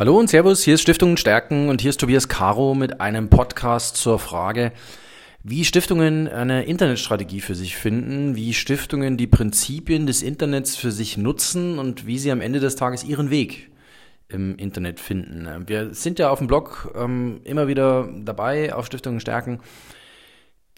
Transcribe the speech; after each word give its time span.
Hallo 0.00 0.18
und 0.18 0.30
Servus, 0.30 0.62
hier 0.62 0.76
ist 0.76 0.80
Stiftungen 0.80 1.18
stärken 1.18 1.68
und 1.68 1.82
hier 1.82 1.90
ist 1.90 2.00
Tobias 2.00 2.26
Caro 2.26 2.74
mit 2.74 3.02
einem 3.02 3.28
Podcast 3.28 3.98
zur 3.98 4.18
Frage, 4.18 4.72
wie 5.42 5.62
Stiftungen 5.62 6.26
eine 6.26 6.64
Internetstrategie 6.64 7.42
für 7.42 7.54
sich 7.54 7.76
finden, 7.76 8.34
wie 8.34 8.54
Stiftungen 8.54 9.18
die 9.18 9.26
Prinzipien 9.26 10.06
des 10.06 10.22
Internets 10.22 10.74
für 10.74 10.90
sich 10.90 11.18
nutzen 11.18 11.78
und 11.78 12.06
wie 12.06 12.18
sie 12.18 12.32
am 12.32 12.40
Ende 12.40 12.60
des 12.60 12.76
Tages 12.76 13.04
ihren 13.04 13.28
Weg 13.28 13.70
im 14.30 14.56
Internet 14.56 15.00
finden. 15.00 15.46
Wir 15.66 15.92
sind 15.92 16.18
ja 16.18 16.30
auf 16.30 16.38
dem 16.38 16.46
Blog 16.46 16.94
ähm, 16.96 17.42
immer 17.44 17.68
wieder 17.68 18.08
dabei, 18.24 18.72
auf 18.72 18.86
Stiftungen 18.86 19.20
stärken, 19.20 19.60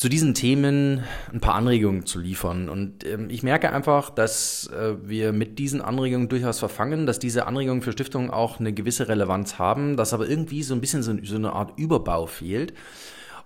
zu 0.02 0.08
diesen 0.08 0.34
Themen 0.34 1.04
ein 1.32 1.38
paar 1.38 1.54
Anregungen 1.54 2.06
zu 2.06 2.18
liefern. 2.18 2.68
Und 2.68 3.06
ähm, 3.06 3.30
ich 3.30 3.44
merke 3.44 3.72
einfach, 3.72 4.10
dass 4.10 4.68
äh, 4.76 4.96
wir 5.00 5.32
mit 5.32 5.60
diesen 5.60 5.80
Anregungen 5.80 6.28
durchaus 6.28 6.58
verfangen, 6.58 7.06
dass 7.06 7.20
diese 7.20 7.46
Anregungen 7.46 7.82
für 7.82 7.92
Stiftungen 7.92 8.28
auch 8.28 8.58
eine 8.58 8.72
gewisse 8.72 9.06
Relevanz 9.06 9.60
haben, 9.60 9.96
dass 9.96 10.12
aber 10.12 10.28
irgendwie 10.28 10.64
so 10.64 10.74
ein 10.74 10.80
bisschen 10.80 11.04
so, 11.04 11.14
so 11.22 11.36
eine 11.36 11.52
Art 11.52 11.78
Überbau 11.78 12.26
fehlt. 12.26 12.74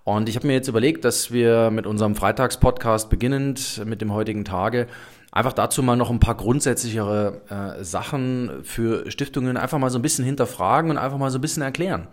Und 0.02 0.30
ich 0.30 0.36
habe 0.36 0.46
mir 0.46 0.54
jetzt 0.54 0.68
überlegt, 0.68 1.04
dass 1.04 1.30
wir 1.30 1.70
mit 1.70 1.86
unserem 1.86 2.14
Freitagspodcast 2.14 3.10
beginnend 3.10 3.82
mit 3.84 4.00
dem 4.00 4.14
heutigen 4.14 4.46
Tage 4.46 4.86
einfach 5.32 5.52
dazu 5.52 5.82
mal 5.82 5.96
noch 5.96 6.08
ein 6.08 6.20
paar 6.20 6.36
grundsätzlichere 6.36 7.42
äh, 7.50 7.84
Sachen 7.84 8.62
für 8.62 9.10
Stiftungen 9.10 9.58
einfach 9.58 9.78
mal 9.78 9.90
so 9.90 9.98
ein 9.98 10.02
bisschen 10.02 10.24
hinterfragen 10.24 10.90
und 10.90 10.96
einfach 10.96 11.18
mal 11.18 11.30
so 11.30 11.36
ein 11.36 11.42
bisschen 11.42 11.62
erklären. 11.62 12.08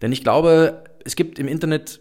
Denn 0.00 0.10
ich 0.10 0.24
glaube, 0.24 0.84
es 1.04 1.16
gibt 1.16 1.38
im 1.38 1.48
Internet 1.48 2.00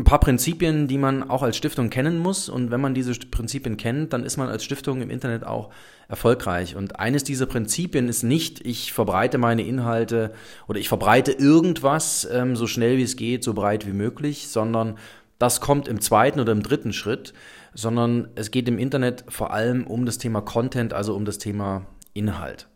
ein 0.00 0.04
paar 0.04 0.20
Prinzipien, 0.20 0.88
die 0.88 0.98
man 0.98 1.28
auch 1.28 1.42
als 1.42 1.56
Stiftung 1.56 1.90
kennen 1.90 2.18
muss. 2.18 2.48
Und 2.48 2.70
wenn 2.70 2.80
man 2.80 2.94
diese 2.94 3.12
Prinzipien 3.14 3.76
kennt, 3.76 4.12
dann 4.12 4.24
ist 4.24 4.36
man 4.36 4.48
als 4.48 4.64
Stiftung 4.64 5.02
im 5.02 5.10
Internet 5.10 5.44
auch 5.44 5.70
erfolgreich. 6.08 6.74
Und 6.74 6.98
eines 6.98 7.22
dieser 7.22 7.46
Prinzipien 7.46 8.08
ist 8.08 8.22
nicht, 8.22 8.64
ich 8.66 8.92
verbreite 8.92 9.38
meine 9.38 9.62
Inhalte 9.62 10.32
oder 10.66 10.80
ich 10.80 10.88
verbreite 10.88 11.32
irgendwas 11.32 12.26
ähm, 12.32 12.56
so 12.56 12.66
schnell 12.66 12.96
wie 12.96 13.02
es 13.02 13.16
geht, 13.16 13.44
so 13.44 13.54
breit 13.54 13.86
wie 13.86 13.92
möglich, 13.92 14.48
sondern 14.48 14.96
das 15.38 15.60
kommt 15.60 15.86
im 15.86 16.00
zweiten 16.00 16.40
oder 16.40 16.52
im 16.52 16.62
dritten 16.62 16.92
Schritt, 16.92 17.32
sondern 17.74 18.28
es 18.34 18.50
geht 18.50 18.68
im 18.68 18.78
Internet 18.78 19.24
vor 19.28 19.52
allem 19.52 19.86
um 19.86 20.06
das 20.06 20.18
Thema 20.18 20.40
Content, 20.40 20.92
also 20.92 21.14
um 21.14 21.24
das 21.24 21.38
Thema 21.38 21.86
Inhalt. 22.14 22.68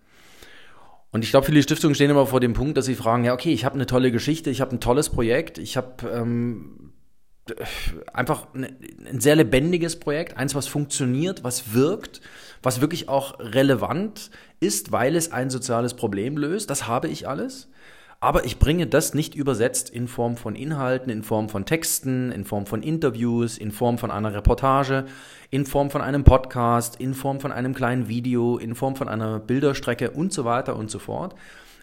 Und 1.11 1.25
ich 1.25 1.31
glaube, 1.31 1.47
viele 1.47 1.63
Stiftungen 1.63 1.95
stehen 1.95 2.11
immer 2.11 2.27
vor 2.27 2.41
dem 2.41 2.55
Punkt, 2.55 2.77
dass 2.77 2.87
sie 2.87 2.97
fragen, 2.97 3.25
ja, 3.25 3.35
okay, 3.35 3.53
ich 3.53 3.65
habe 3.65 3.77
eine 3.77 3.87
tolle 3.87 4.11
Geschichte, 4.11 4.51
ich 4.51 4.61
habe 4.61 4.73
ein 4.73 4.81
tolles 4.81 5.11
Projekt, 5.11 5.59
ich 5.59 5.77
habe 5.77 6.09
ähm, 6.09 6.93
einfach 8.13 8.47
ein 8.55 9.21
sehr 9.21 9.37
lebendiges 9.37 9.97
Projekt, 9.97 10.37
eins, 10.37 10.55
was 10.55 10.67
funktioniert, 10.67 11.45
was 11.45 11.75
wirkt, 11.75 12.21
was 12.63 12.81
wirklich 12.81 13.09
auch 13.09 13.39
relevant 13.39 14.31
ist, 14.61 14.93
weil 14.93 15.15
es 15.15 15.33
ein 15.33 15.51
soziales 15.51 15.95
Problem 15.95 16.37
löst. 16.39 16.71
Das 16.71 16.89
habe 16.89 17.09
ich 17.09 17.29
alles. 17.29 17.69
Aber 18.21 18.47
ich 18.47 18.59
bringe 18.59 18.87
das 18.87 19.13
nicht 19.13 19.35
übersetzt 19.35 19.91
in 19.91 20.09
Form 20.09 20.39
von 20.39 20.57
Inhalten, 20.57 21.11
in 21.11 21.23
Form 21.23 21.51
von 21.51 21.67
Texten, 21.67 22.33
in 22.33 22.47
Form 22.47 22.65
von 22.65 22.83
Interviews, 22.83 23.59
in 23.59 23.71
Form 23.71 23.99
von 23.99 24.11
einer 24.11 24.33
Reportage, 24.33 25.05
in 25.51 25.67
Form 25.67 25.91
von 25.91 26.01
einem 26.01 26.25
Podcast, 26.25 26.97
in 26.97 27.13
Form 27.13 27.41
von 27.41 27.53
einem 27.53 27.75
kleinen 27.75 28.09
Video, 28.09 28.57
in 28.57 28.75
Form 28.75 28.97
von 28.97 29.09
einer 29.09 29.41
Bilderstrecke 29.41 30.11
und 30.11 30.33
so 30.33 30.47
weiter 30.47 30.77
und 30.77 30.91
so 30.91 30.99
fort. 30.99 31.35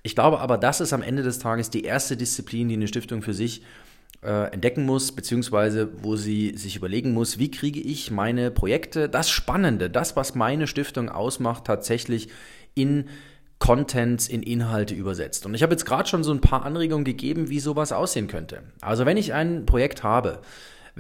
Ich 0.02 0.16
glaube 0.16 0.40
aber, 0.40 0.58
das 0.58 0.82
ist 0.82 0.94
am 0.94 1.04
Ende 1.04 1.22
des 1.22 1.38
Tages 1.38 1.70
die 1.70 1.84
erste 1.84 2.18
Disziplin, 2.18 2.70
die 2.70 2.76
eine 2.76 2.88
Stiftung 2.88 3.22
für 3.22 3.36
sich 3.36 3.62
äh, 3.62 3.91
entdecken 4.22 4.86
muss, 4.86 5.12
beziehungsweise 5.14 5.90
wo 6.04 6.16
sie 6.16 6.56
sich 6.56 6.76
überlegen 6.76 7.12
muss, 7.12 7.40
wie 7.40 7.50
kriege 7.50 7.80
ich 7.80 8.12
meine 8.12 8.52
Projekte, 8.52 9.10
das 9.10 9.32
Spannende, 9.32 9.90
das, 9.90 10.16
was 10.16 10.36
meine 10.36 10.68
Stiftung 10.68 11.10
ausmacht, 11.10 11.66
tatsächlich 11.66 12.30
in 12.76 13.06
Contents, 13.58 14.28
in 14.28 14.44
Inhalte 14.44 14.94
übersetzt. 14.94 15.46
Und 15.46 15.54
ich 15.54 15.64
habe 15.64 15.74
jetzt 15.74 15.86
gerade 15.86 16.08
schon 16.08 16.24
so 16.24 16.32
ein 16.32 16.42
paar 16.42 16.66
Anregungen 16.66 17.04
gegeben, 17.04 17.50
wie 17.50 17.60
sowas 17.60 17.92
aussehen 17.92 18.28
könnte. 18.28 18.64
Also 18.82 19.06
wenn 19.06 19.18
ich 19.18 19.34
ein 19.34 19.66
Projekt 19.66 20.04
habe, 20.04 20.42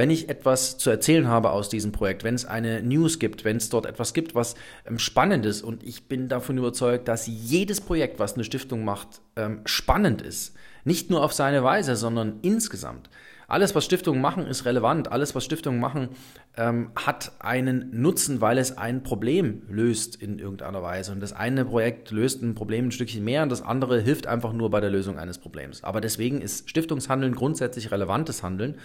wenn 0.01 0.09
ich 0.09 0.29
etwas 0.29 0.79
zu 0.79 0.89
erzählen 0.89 1.27
habe 1.27 1.51
aus 1.51 1.69
diesem 1.69 1.91
Projekt, 1.91 2.23
wenn 2.23 2.33
es 2.33 2.45
eine 2.45 2.81
News 2.81 3.19
gibt, 3.19 3.45
wenn 3.45 3.57
es 3.57 3.69
dort 3.69 3.85
etwas 3.85 4.15
gibt, 4.15 4.33
was 4.33 4.55
ähm, 4.87 4.97
spannend 4.97 5.45
ist 5.45 5.61
und 5.61 5.83
ich 5.83 6.07
bin 6.07 6.27
davon 6.27 6.57
überzeugt, 6.57 7.07
dass 7.07 7.27
jedes 7.27 7.81
Projekt, 7.81 8.17
was 8.17 8.33
eine 8.33 8.43
Stiftung 8.43 8.83
macht, 8.83 9.21
ähm, 9.35 9.61
spannend 9.65 10.23
ist, 10.23 10.55
nicht 10.85 11.11
nur 11.11 11.23
auf 11.23 11.33
seine 11.33 11.63
Weise, 11.63 11.95
sondern 11.95 12.39
insgesamt. 12.41 13.11
Alles, 13.47 13.75
was 13.75 13.85
Stiftungen 13.85 14.21
machen, 14.21 14.47
ist 14.47 14.65
relevant. 14.65 15.11
Alles, 15.11 15.35
was 15.35 15.45
Stiftungen 15.45 15.79
machen, 15.79 16.09
ähm, 16.57 16.89
hat 16.95 17.33
einen 17.37 18.01
Nutzen, 18.01 18.41
weil 18.41 18.57
es 18.57 18.79
ein 18.79 19.03
Problem 19.03 19.61
löst 19.69 20.15
in 20.15 20.39
irgendeiner 20.39 20.81
Weise. 20.81 21.11
Und 21.11 21.19
das 21.19 21.31
eine 21.31 21.63
Projekt 21.63 22.09
löst 22.09 22.41
ein 22.41 22.55
Problem 22.55 22.87
ein 22.87 22.91
Stückchen 22.91 23.23
mehr 23.23 23.43
und 23.43 23.51
das 23.51 23.61
andere 23.61 24.01
hilft 24.01 24.25
einfach 24.25 24.51
nur 24.51 24.71
bei 24.71 24.79
der 24.81 24.89
Lösung 24.89 25.19
eines 25.19 25.37
Problems. 25.37 25.83
Aber 25.83 26.01
deswegen 26.01 26.41
ist 26.41 26.67
Stiftungshandeln 26.71 27.35
grundsätzlich 27.35 27.91
relevantes 27.91 28.41
Handeln, 28.41 28.79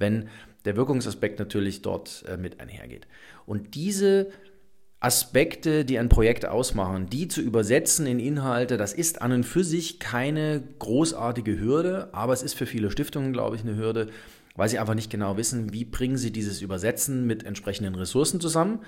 wenn 0.00 0.28
der 0.64 0.76
Wirkungsaspekt 0.76 1.38
natürlich 1.38 1.82
dort 1.82 2.24
äh, 2.28 2.36
mit 2.36 2.60
einhergeht. 2.60 3.06
Und 3.46 3.74
diese 3.74 4.30
Aspekte, 5.00 5.86
die 5.86 5.98
ein 5.98 6.10
Projekt 6.10 6.44
ausmachen, 6.44 7.08
die 7.08 7.26
zu 7.26 7.40
übersetzen 7.40 8.06
in 8.06 8.20
Inhalte, 8.20 8.76
das 8.76 8.92
ist 8.92 9.22
an 9.22 9.32
und 9.32 9.44
für 9.44 9.64
sich 9.64 9.98
keine 9.98 10.62
großartige 10.78 11.58
Hürde, 11.58 12.10
aber 12.12 12.34
es 12.34 12.42
ist 12.42 12.54
für 12.54 12.66
viele 12.66 12.90
Stiftungen, 12.90 13.32
glaube 13.32 13.56
ich, 13.56 13.62
eine 13.62 13.76
Hürde, 13.76 14.08
weil 14.56 14.68
sie 14.68 14.78
einfach 14.78 14.94
nicht 14.94 15.10
genau 15.10 15.38
wissen, 15.38 15.72
wie 15.72 15.86
bringen 15.86 16.18
sie 16.18 16.32
dieses 16.32 16.60
Übersetzen 16.60 17.26
mit 17.26 17.44
entsprechenden 17.44 17.94
Ressourcen 17.94 18.40
zusammen, 18.40 18.80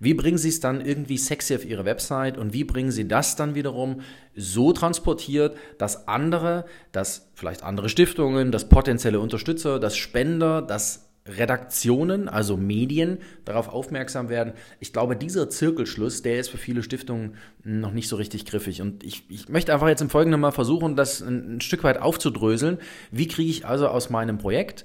wie 0.00 0.14
bringen 0.14 0.38
sie 0.38 0.48
es 0.48 0.58
dann 0.58 0.84
irgendwie 0.84 1.18
sexy 1.18 1.54
auf 1.54 1.64
ihre 1.64 1.84
Website 1.84 2.36
und 2.36 2.52
wie 2.52 2.64
bringen 2.64 2.90
sie 2.90 3.06
das 3.06 3.36
dann 3.36 3.54
wiederum 3.54 4.00
so 4.34 4.72
transportiert, 4.72 5.56
dass 5.78 6.08
andere, 6.08 6.64
dass 6.90 7.30
vielleicht 7.34 7.62
andere 7.62 7.88
Stiftungen, 7.88 8.50
dass 8.50 8.68
potenzielle 8.68 9.20
Unterstützer, 9.20 9.78
dass 9.78 9.96
Spender, 9.96 10.62
dass 10.62 11.09
Redaktionen, 11.36 12.28
also 12.28 12.56
Medien, 12.56 13.18
darauf 13.44 13.68
aufmerksam 13.68 14.28
werden. 14.28 14.52
Ich 14.80 14.92
glaube, 14.92 15.16
dieser 15.16 15.48
Zirkelschluss, 15.48 16.22
der 16.22 16.38
ist 16.38 16.48
für 16.48 16.58
viele 16.58 16.82
Stiftungen 16.82 17.34
noch 17.64 17.92
nicht 17.92 18.08
so 18.08 18.16
richtig 18.16 18.46
griffig. 18.46 18.82
Und 18.82 19.04
ich, 19.04 19.24
ich 19.28 19.48
möchte 19.48 19.72
einfach 19.72 19.88
jetzt 19.88 20.02
im 20.02 20.10
Folgenden 20.10 20.40
mal 20.40 20.52
versuchen, 20.52 20.96
das 20.96 21.20
ein, 21.20 21.56
ein 21.56 21.60
Stück 21.60 21.84
weit 21.84 21.98
aufzudröseln. 21.98 22.78
Wie 23.10 23.28
kriege 23.28 23.50
ich 23.50 23.66
also 23.66 23.88
aus 23.88 24.10
meinem 24.10 24.38
Projekt 24.38 24.84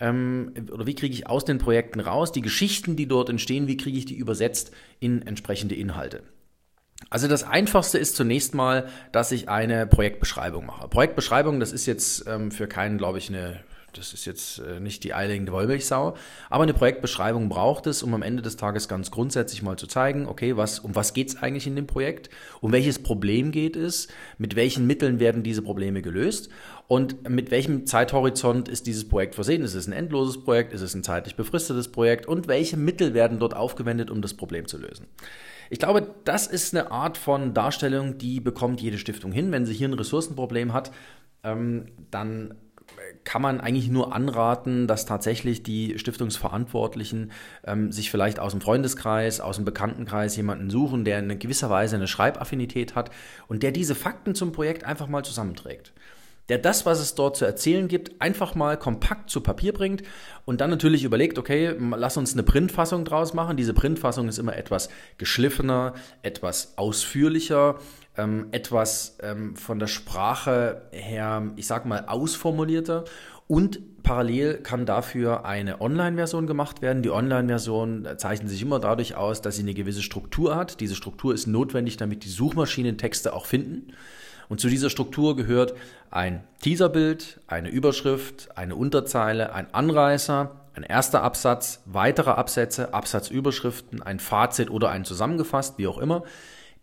ähm, 0.00 0.52
oder 0.72 0.86
wie 0.86 0.94
kriege 0.94 1.14
ich 1.14 1.28
aus 1.28 1.44
den 1.44 1.58
Projekten 1.58 2.00
raus 2.00 2.32
die 2.32 2.42
Geschichten, 2.42 2.96
die 2.96 3.06
dort 3.06 3.28
entstehen, 3.28 3.68
wie 3.68 3.76
kriege 3.76 3.98
ich 3.98 4.06
die 4.06 4.16
übersetzt 4.16 4.72
in 5.00 5.22
entsprechende 5.22 5.74
Inhalte? 5.74 6.22
Also 7.10 7.28
das 7.28 7.44
Einfachste 7.44 7.98
ist 7.98 8.16
zunächst 8.16 8.54
mal, 8.54 8.88
dass 9.12 9.30
ich 9.30 9.48
eine 9.48 9.86
Projektbeschreibung 9.86 10.66
mache. 10.66 10.88
Projektbeschreibung, 10.88 11.60
das 11.60 11.72
ist 11.72 11.86
jetzt 11.86 12.26
ähm, 12.26 12.50
für 12.50 12.66
keinen, 12.66 12.98
glaube 12.98 13.18
ich, 13.18 13.28
eine 13.28 13.60
das 13.96 14.12
ist 14.12 14.24
jetzt 14.24 14.58
äh, 14.58 14.80
nicht 14.80 15.04
die 15.04 15.14
eierlegende 15.14 15.52
Wollmilchsau, 15.52 16.14
aber 16.50 16.62
eine 16.62 16.74
Projektbeschreibung 16.74 17.48
braucht 17.48 17.86
es, 17.86 18.02
um 18.02 18.14
am 18.14 18.22
Ende 18.22 18.42
des 18.42 18.56
Tages 18.56 18.88
ganz 18.88 19.10
grundsätzlich 19.10 19.62
mal 19.62 19.76
zu 19.76 19.86
zeigen, 19.86 20.26
okay, 20.26 20.56
was, 20.56 20.78
um 20.80 20.94
was 20.94 21.14
geht 21.14 21.28
es 21.28 21.36
eigentlich 21.36 21.66
in 21.66 21.76
dem 21.76 21.86
Projekt, 21.86 22.30
um 22.60 22.72
welches 22.72 23.02
Problem 23.02 23.52
geht 23.52 23.76
es, 23.76 24.08
mit 24.38 24.56
welchen 24.56 24.86
Mitteln 24.86 25.20
werden 25.20 25.42
diese 25.42 25.62
Probleme 25.62 26.02
gelöst 26.02 26.50
und 26.86 27.28
mit 27.28 27.50
welchem 27.50 27.86
Zeithorizont 27.86 28.68
ist 28.68 28.86
dieses 28.86 29.08
Projekt 29.08 29.34
versehen. 29.34 29.62
Ist 29.62 29.74
es 29.74 29.86
ein 29.86 29.92
endloses 29.92 30.44
Projekt, 30.44 30.72
ist 30.72 30.82
es 30.82 30.94
ein 30.94 31.02
zeitlich 31.02 31.34
befristetes 31.36 31.88
Projekt 31.90 32.26
und 32.26 32.46
welche 32.48 32.76
Mittel 32.76 33.14
werden 33.14 33.38
dort 33.38 33.56
aufgewendet, 33.56 34.10
um 34.10 34.20
das 34.20 34.34
Problem 34.34 34.66
zu 34.66 34.78
lösen. 34.78 35.06
Ich 35.70 35.78
glaube, 35.78 36.14
das 36.24 36.46
ist 36.46 36.74
eine 36.74 36.90
Art 36.90 37.16
von 37.16 37.54
Darstellung, 37.54 38.18
die 38.18 38.40
bekommt 38.40 38.82
jede 38.82 38.98
Stiftung 38.98 39.32
hin. 39.32 39.50
Wenn 39.50 39.64
sie 39.64 39.72
hier 39.72 39.88
ein 39.88 39.94
Ressourcenproblem 39.94 40.72
hat, 40.72 40.92
ähm, 41.42 41.86
dann 42.10 42.54
kann 43.24 43.42
man 43.42 43.60
eigentlich 43.60 43.88
nur 43.88 44.14
anraten, 44.14 44.86
dass 44.86 45.06
tatsächlich 45.06 45.62
die 45.62 45.98
Stiftungsverantwortlichen 45.98 47.32
ähm, 47.66 47.90
sich 47.90 48.10
vielleicht 48.10 48.38
aus 48.38 48.52
dem 48.52 48.60
Freundeskreis, 48.60 49.40
aus 49.40 49.56
dem 49.56 49.64
Bekanntenkreis 49.64 50.36
jemanden 50.36 50.70
suchen, 50.70 51.04
der 51.04 51.18
in 51.18 51.38
gewisser 51.38 51.70
Weise 51.70 51.96
eine 51.96 52.06
Schreibaffinität 52.06 52.94
hat 52.94 53.10
und 53.48 53.62
der 53.62 53.72
diese 53.72 53.94
Fakten 53.94 54.34
zum 54.34 54.52
Projekt 54.52 54.84
einfach 54.84 55.08
mal 55.08 55.24
zusammenträgt 55.24 55.92
der 56.48 56.58
das, 56.58 56.84
was 56.84 57.00
es 57.00 57.14
dort 57.14 57.36
zu 57.36 57.44
erzählen 57.44 57.88
gibt, 57.88 58.20
einfach 58.20 58.54
mal 58.54 58.78
kompakt 58.78 59.30
zu 59.30 59.40
Papier 59.40 59.72
bringt 59.72 60.02
und 60.44 60.60
dann 60.60 60.70
natürlich 60.70 61.04
überlegt, 61.04 61.38
okay, 61.38 61.74
lass 61.78 62.16
uns 62.16 62.34
eine 62.34 62.42
Printfassung 62.42 63.04
draus 63.04 63.32
machen. 63.32 63.56
Diese 63.56 63.74
Printfassung 63.74 64.28
ist 64.28 64.38
immer 64.38 64.56
etwas 64.56 64.88
geschliffener, 65.16 65.94
etwas 66.22 66.76
ausführlicher, 66.76 67.76
ähm, 68.16 68.48
etwas 68.52 69.16
ähm, 69.22 69.56
von 69.56 69.78
der 69.78 69.86
Sprache 69.86 70.82
her, 70.90 71.50
ich 71.56 71.66
sag 71.66 71.86
mal, 71.86 72.04
ausformulierter 72.06 73.04
und 73.46 74.02
parallel 74.02 74.58
kann 74.58 74.86
dafür 74.86 75.44
eine 75.44 75.80
Online-Version 75.80 76.46
gemacht 76.46 76.82
werden. 76.82 77.02
Die 77.02 77.10
Online-Version 77.10 78.06
zeichnet 78.16 78.50
sich 78.50 78.62
immer 78.62 78.78
dadurch 78.78 79.16
aus, 79.16 79.42
dass 79.42 79.56
sie 79.56 79.62
eine 79.62 79.74
gewisse 79.74 80.02
Struktur 80.02 80.56
hat. 80.56 80.80
Diese 80.80 80.94
Struktur 80.94 81.34
ist 81.34 81.46
notwendig, 81.46 81.96
damit 81.96 82.24
die 82.24 82.28
Suchmaschinen 82.28 82.98
Texte 82.98 83.32
auch 83.32 83.46
finden. 83.46 83.92
Und 84.48 84.60
zu 84.60 84.68
dieser 84.68 84.90
Struktur 84.90 85.36
gehört 85.36 85.74
ein 86.10 86.44
Teaserbild, 86.60 87.40
eine 87.46 87.68
Überschrift, 87.68 88.56
eine 88.56 88.76
Unterzeile, 88.76 89.52
ein 89.52 89.72
Anreißer, 89.72 90.52
ein 90.74 90.82
erster 90.82 91.22
Absatz, 91.22 91.82
weitere 91.86 92.30
Absätze, 92.30 92.94
Absatzüberschriften, 92.94 94.02
ein 94.02 94.18
Fazit 94.18 94.70
oder 94.70 94.90
ein 94.90 95.04
zusammengefasst, 95.04 95.78
wie 95.78 95.86
auch 95.86 95.98
immer. 95.98 96.24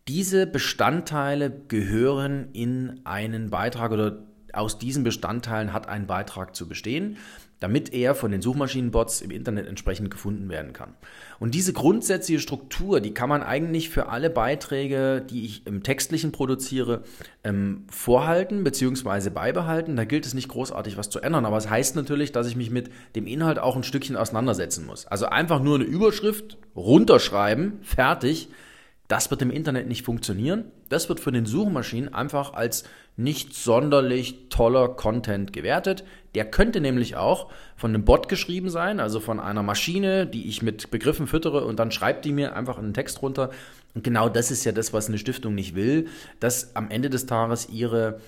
Diese 0.08 0.48
Bestandteile 0.48 1.52
gehören 1.68 2.50
in 2.54 3.02
einen 3.04 3.50
Beitrag 3.50 3.92
oder 3.92 4.24
aus 4.54 4.78
diesen 4.78 5.04
Bestandteilen 5.04 5.74
hat 5.74 5.88
ein 5.88 6.08
Beitrag 6.08 6.56
zu 6.56 6.68
bestehen 6.68 7.18
damit 7.62 7.94
er 7.94 8.16
von 8.16 8.32
den 8.32 8.42
Suchmaschinenbots 8.42 9.22
im 9.22 9.32
Internet 9.32 9.68
entsprechend 9.68 10.12
gefunden 10.12 10.50
werden 10.50 10.74
kann. 10.74 10.96
Und 11.40 11.54
diese 11.54 11.74
grundsätzliche 11.74 12.42
Struktur, 12.42 13.00
die 13.00 13.14
kann 13.14 13.30
man 13.30 13.44
eigentlich 13.44 13.90
für 13.90 14.10
alle 14.10 14.30
Beiträge, 14.30 15.22
die 15.22 15.46
ich 15.46 15.66
im 15.68 15.84
Textlichen 15.84 16.32
produziere, 16.32 17.04
ähm, 17.44 17.86
vorhalten 17.90 18.64
bzw. 18.64 19.30
beibehalten. 19.30 19.96
Da 19.96 20.06
gilt 20.06 20.26
es 20.26 20.34
nicht 20.34 20.50
großartig 20.50 20.98
was 20.98 21.10
zu 21.10 21.22
ändern, 21.22 21.46
aber 21.46 21.58
es 21.58 21.64
das 21.64 21.72
heißt 21.72 21.96
natürlich, 21.96 22.32
dass 22.32 22.48
ich 22.48 22.56
mich 22.56 22.72
mit 22.72 22.90
dem 23.16 23.28
Inhalt 23.28 23.60
auch 23.60 23.76
ein 23.76 23.84
Stückchen 23.84 24.18
auseinandersetzen 24.18 24.86
muss. 24.88 25.06
Also 25.06 25.28
einfach 25.28 25.62
nur 25.62 25.76
eine 25.76 25.86
Überschrift 25.86 26.58
runterschreiben, 26.76 27.80
fertig, 27.84 28.50
das 29.12 29.30
wird 29.30 29.42
im 29.42 29.52
Internet 29.52 29.90
nicht 29.90 30.06
funktionieren. 30.06 30.72
Das 30.88 31.10
wird 31.10 31.20
von 31.20 31.34
den 31.34 31.46
Suchmaschinen 31.46 32.14
einfach 32.14 32.54
als 32.54 32.86
nicht 33.18 33.54
sonderlich 33.54 34.48
toller 34.48 34.88
Content 34.88 35.52
gewertet. 35.52 36.06
Der 36.36 36.46
könnte 36.46 36.80
nämlich 36.80 37.16
auch 37.16 37.52
von 37.76 37.94
einem 37.94 38.06
Bot 38.06 38.30
geschrieben 38.30 38.70
sein, 38.70 39.00
also 39.00 39.20
von 39.20 39.40
einer 39.40 39.64
Maschine, 39.64 40.26
die 40.26 40.48
ich 40.48 40.62
mit 40.62 40.92
Begriffen 40.92 41.28
füttere 41.28 41.66
und 41.66 41.80
dann 41.80 41.92
schreibt 41.92 42.26
die 42.26 42.32
mir 42.32 42.56
einfach 42.56 42.78
einen 42.78 42.94
Text 42.94 43.22
runter. 43.22 43.50
Und 43.94 44.04
genau 44.04 44.30
das 44.30 44.52
ist 44.52 44.64
ja 44.64 44.72
das, 44.72 44.94
was 44.94 45.10
eine 45.10 45.18
Stiftung 45.18 45.56
nicht 45.56 45.76
will, 45.76 46.08
dass 46.40 46.76
am 46.76 46.90
Ende 46.90 47.10
des 47.10 47.26
Tages 47.26 47.70
ihre 47.70 48.20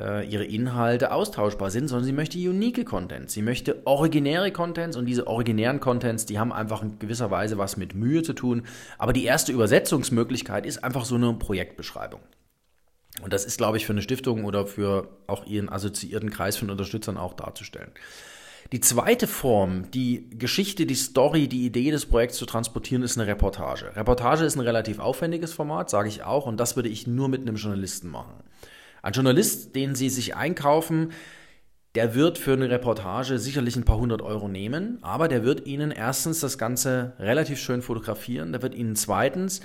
äh, 0.00 0.26
ihre 0.26 0.44
Inhalte 0.44 1.12
austauschbar 1.12 1.70
sind, 1.70 1.88
sondern 1.88 2.04
sie 2.04 2.12
möchte 2.12 2.38
unique 2.38 2.84
Contents. 2.84 3.34
Sie 3.34 3.42
möchte 3.42 3.86
originäre 3.86 4.52
Contents 4.52 4.96
und 4.96 5.06
diese 5.06 5.26
originären 5.26 5.80
Contents, 5.80 6.26
die 6.26 6.38
haben 6.38 6.52
einfach 6.52 6.82
in 6.82 6.98
gewisser 6.98 7.30
Weise 7.30 7.58
was 7.58 7.76
mit 7.76 7.94
Mühe 7.94 8.22
zu 8.22 8.32
tun. 8.32 8.62
Aber 8.96 9.12
die 9.12 9.24
erste 9.24 9.52
Übersetzungsmöglichkeit 9.52 10.66
ist 10.66 10.84
einfach 10.84 11.04
so 11.04 11.16
eine 11.16 11.32
Projektbeschreibung. 11.32 12.20
Und 13.22 13.32
das 13.32 13.44
ist, 13.44 13.58
glaube 13.58 13.76
ich, 13.76 13.86
für 13.86 13.92
eine 13.92 14.02
Stiftung 14.02 14.44
oder 14.44 14.66
für 14.66 15.08
auch 15.26 15.46
ihren 15.46 15.68
assoziierten 15.68 16.30
Kreis 16.30 16.56
von 16.56 16.70
Unterstützern 16.70 17.16
auch 17.16 17.34
darzustellen. 17.34 17.90
Die 18.72 18.80
zweite 18.80 19.26
Form, 19.26 19.90
die 19.92 20.28
Geschichte, 20.30 20.84
die 20.84 20.94
Story, 20.94 21.48
die 21.48 21.64
Idee 21.64 21.90
des 21.90 22.04
Projekts 22.04 22.36
zu 22.36 22.44
transportieren, 22.44 23.02
ist 23.02 23.16
eine 23.16 23.26
Reportage. 23.26 23.96
Reportage 23.96 24.44
ist 24.44 24.56
ein 24.56 24.60
relativ 24.60 24.98
aufwendiges 24.98 25.54
Format, 25.54 25.88
sage 25.88 26.08
ich 26.08 26.22
auch, 26.22 26.44
und 26.44 26.58
das 26.58 26.76
würde 26.76 26.90
ich 26.90 27.06
nur 27.06 27.28
mit 27.28 27.40
einem 27.40 27.56
Journalisten 27.56 28.10
machen. 28.10 28.34
Ein 29.00 29.14
Journalist, 29.14 29.74
den 29.74 29.94
Sie 29.94 30.10
sich 30.10 30.36
einkaufen, 30.36 31.12
der 31.94 32.14
wird 32.14 32.36
für 32.36 32.52
eine 32.52 32.68
Reportage 32.68 33.38
sicherlich 33.38 33.74
ein 33.76 33.84
paar 33.84 33.98
hundert 33.98 34.20
Euro 34.20 34.48
nehmen, 34.48 34.98
aber 35.02 35.28
der 35.28 35.44
wird 35.44 35.66
Ihnen 35.66 35.90
erstens 35.90 36.40
das 36.40 36.58
Ganze 36.58 37.14
relativ 37.18 37.58
schön 37.58 37.80
fotografieren, 37.80 38.52
der 38.52 38.60
wird 38.60 38.74
Ihnen 38.74 38.96
zweitens 38.96 39.62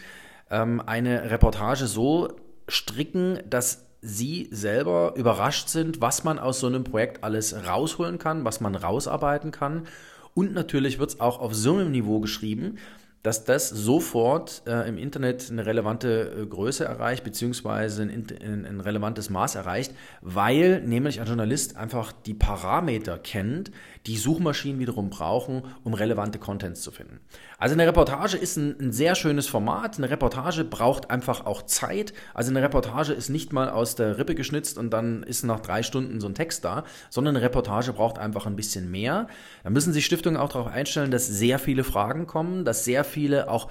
ähm, 0.50 0.82
eine 0.86 1.30
Reportage 1.30 1.88
so 1.88 2.30
stricken, 2.68 3.40
dass 3.50 3.86
Sie 4.02 4.50
selber 4.52 5.14
überrascht 5.16 5.70
sind, 5.70 6.02
was 6.02 6.26
man 6.26 6.38
aus 6.38 6.60
so 6.60 6.68
einem 6.68 6.84
Projekt 6.84 7.24
alles 7.24 7.56
rausholen 7.66 8.18
kann, 8.20 8.44
was 8.44 8.60
man 8.60 8.76
rausarbeiten 8.76 9.52
kann. 9.52 9.88
Und 10.34 10.54
natürlich 10.54 11.00
wird 11.00 11.12
es 11.12 11.20
auch 11.22 11.40
auf 11.40 11.56
so 11.56 11.76
einem 11.76 11.92
Niveau 11.92 12.20
geschrieben, 12.20 12.78
dass 13.24 13.46
das 13.46 13.70
sofort 13.70 14.64
äh, 14.68 14.88
im 14.88 14.98
Internet 14.98 15.50
eine 15.50 15.66
relevante 15.66 16.42
äh, 16.42 16.46
Größe 16.46 16.84
erreicht, 16.84 17.24
beziehungsweise 17.24 18.04
ein, 18.04 18.28
ein, 18.44 18.66
ein, 18.66 18.82
relevantes 18.82 19.30
Maß 19.30 19.56
erreicht, 19.56 19.94
weil 20.22 20.82
nämlich 20.82 21.22
ein 21.22 21.28
Journalist 21.28 21.78
einfach 21.78 22.12
die 22.12 22.34
Parameter 22.34 23.18
kennt, 23.18 23.72
die 24.06 24.18
Suchmaschinen 24.18 24.80
wiederum 24.80 25.10
brauchen, 25.10 25.64
um 25.84 25.94
relevante 25.94 26.38
Contents 26.38 26.82
zu 26.82 26.92
finden. 26.92 27.22
Also 27.58 27.74
eine 27.74 27.88
Reportage 27.88 28.36
ist 28.36 28.58
ein, 28.58 28.76
ein 28.80 28.92
sehr 28.92 29.16
schönes 29.16 29.48
Format. 29.48 29.98
Eine 29.98 30.10
Reportage 30.10 30.66
braucht 30.66 31.10
einfach 31.10 31.46
auch 31.46 31.62
Zeit. 31.62 32.14
Also 32.34 32.52
eine 32.52 32.62
Reportage 32.62 33.14
ist 33.14 33.30
nicht 33.30 33.54
mal 33.54 33.70
aus 33.70 33.96
der 33.96 34.18
Rippe 34.18 34.36
geschnitzt 34.36 34.78
und 34.78 34.90
dann 34.90 35.24
ist 35.24 35.44
nach 35.44 35.62
drei 35.62 35.84
Stunden 35.84 36.20
so 36.20 36.28
ein 36.28 36.36
Text 36.36 36.66
da, 36.66 36.84
sondern 37.10 37.38
eine 37.38 37.46
Reportage 37.46 37.94
braucht 37.94 38.18
einfach 38.18 38.46
ein 38.46 38.58
bisschen 38.58 38.92
mehr. 38.92 39.28
Da 39.64 39.70
müssen 39.70 39.94
sich 39.94 40.06
Stiftungen 40.06 40.40
auch 40.40 40.50
darauf 40.50 40.68
einstellen, 40.68 41.12
dass 41.12 41.28
sehr 41.28 41.58
viele 41.58 41.86
Fragen 41.86 42.28
kommen, 42.28 42.66
dass 42.66 42.84
sehr 42.84 43.06
viele 43.06 43.50
auch 43.50 43.70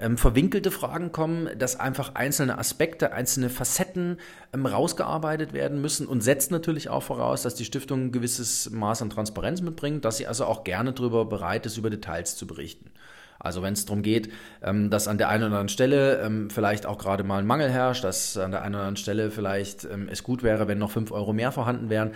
ähm, 0.00 0.16
verwinkelte 0.16 0.70
Fragen 0.70 1.12
kommen, 1.12 1.48
dass 1.58 1.78
einfach 1.78 2.14
einzelne 2.14 2.58
Aspekte, 2.58 3.12
einzelne 3.12 3.50
Facetten 3.50 4.18
ähm, 4.52 4.66
rausgearbeitet 4.66 5.52
werden 5.52 5.80
müssen 5.80 6.06
und 6.06 6.22
setzt 6.22 6.50
natürlich 6.50 6.88
auch 6.88 7.02
voraus, 7.02 7.42
dass 7.42 7.54
die 7.54 7.64
Stiftung 7.64 8.06
ein 8.06 8.12
gewisses 8.12 8.70
Maß 8.70 9.02
an 9.02 9.10
Transparenz 9.10 9.60
mitbringt, 9.60 10.04
dass 10.04 10.16
sie 10.16 10.26
also 10.26 10.46
auch 10.46 10.64
gerne 10.64 10.92
darüber 10.92 11.26
bereit 11.26 11.66
ist, 11.66 11.76
über 11.76 11.90
Details 11.90 12.36
zu 12.36 12.46
berichten. 12.46 12.90
Also 13.38 13.62
wenn 13.62 13.72
es 13.72 13.86
darum 13.86 14.02
geht, 14.02 14.30
ähm, 14.62 14.90
dass 14.90 15.08
an 15.08 15.18
der 15.18 15.28
einen 15.28 15.44
oder 15.44 15.52
anderen 15.52 15.68
Stelle 15.68 16.20
ähm, 16.20 16.50
vielleicht 16.50 16.86
auch 16.86 16.98
gerade 16.98 17.24
mal 17.24 17.38
ein 17.38 17.46
Mangel 17.46 17.70
herrscht, 17.70 18.04
dass 18.04 18.36
an 18.36 18.50
der 18.50 18.62
einen 18.62 18.74
oder 18.74 18.84
anderen 18.84 18.96
Stelle 18.96 19.30
vielleicht 19.30 19.84
ähm, 19.84 20.08
es 20.10 20.22
gut 20.22 20.42
wäre, 20.42 20.68
wenn 20.68 20.78
noch 20.78 20.90
fünf 20.90 21.10
Euro 21.10 21.32
mehr 21.32 21.50
vorhanden 21.52 21.88
wären, 21.88 22.12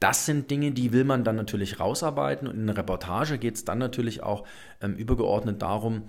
das 0.00 0.26
sind 0.26 0.50
Dinge, 0.50 0.72
die 0.72 0.92
will 0.92 1.04
man 1.04 1.24
dann 1.24 1.36
natürlich 1.36 1.80
rausarbeiten. 1.80 2.46
Und 2.46 2.56
in 2.56 2.62
einer 2.62 2.76
Reportage 2.76 3.38
geht 3.38 3.54
es 3.54 3.64
dann 3.64 3.78
natürlich 3.78 4.22
auch 4.22 4.44
übergeordnet 4.82 5.62
darum, 5.62 6.02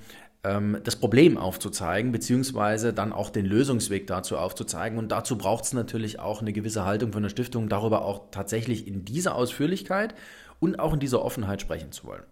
das 0.44 0.96
Problem 0.96 1.38
aufzuzeigen, 1.38 2.14
beziehungsweise 2.14 2.94
dann 2.94 3.12
auch 3.12 3.30
den 3.30 3.46
Lösungsweg 3.46 4.08
dazu 4.08 4.38
aufzuzeigen. 4.38 4.98
Und 4.98 5.12
dazu 5.12 5.38
braucht 5.38 5.66
es 5.66 5.74
natürlich 5.74 6.20
auch 6.20 6.42
eine 6.42 6.54
gewisse 6.54 6.86
Haltung 6.86 7.12
von 7.12 7.24
der 7.24 7.30
Stiftung, 7.30 7.68
darüber 7.68 8.06
auch 8.06 8.32
tatsächlich 8.32 8.88
in 8.88 9.04
dieser 9.04 9.36
Ausführlichkeit 9.36 10.16
und 10.60 10.80
auch 10.80 10.94
in 10.94 11.02
dieser 11.02 11.24
Offenheit 11.24 11.60
sprechen 11.60 11.92
zu 11.92 12.06
wollen. 12.06 12.24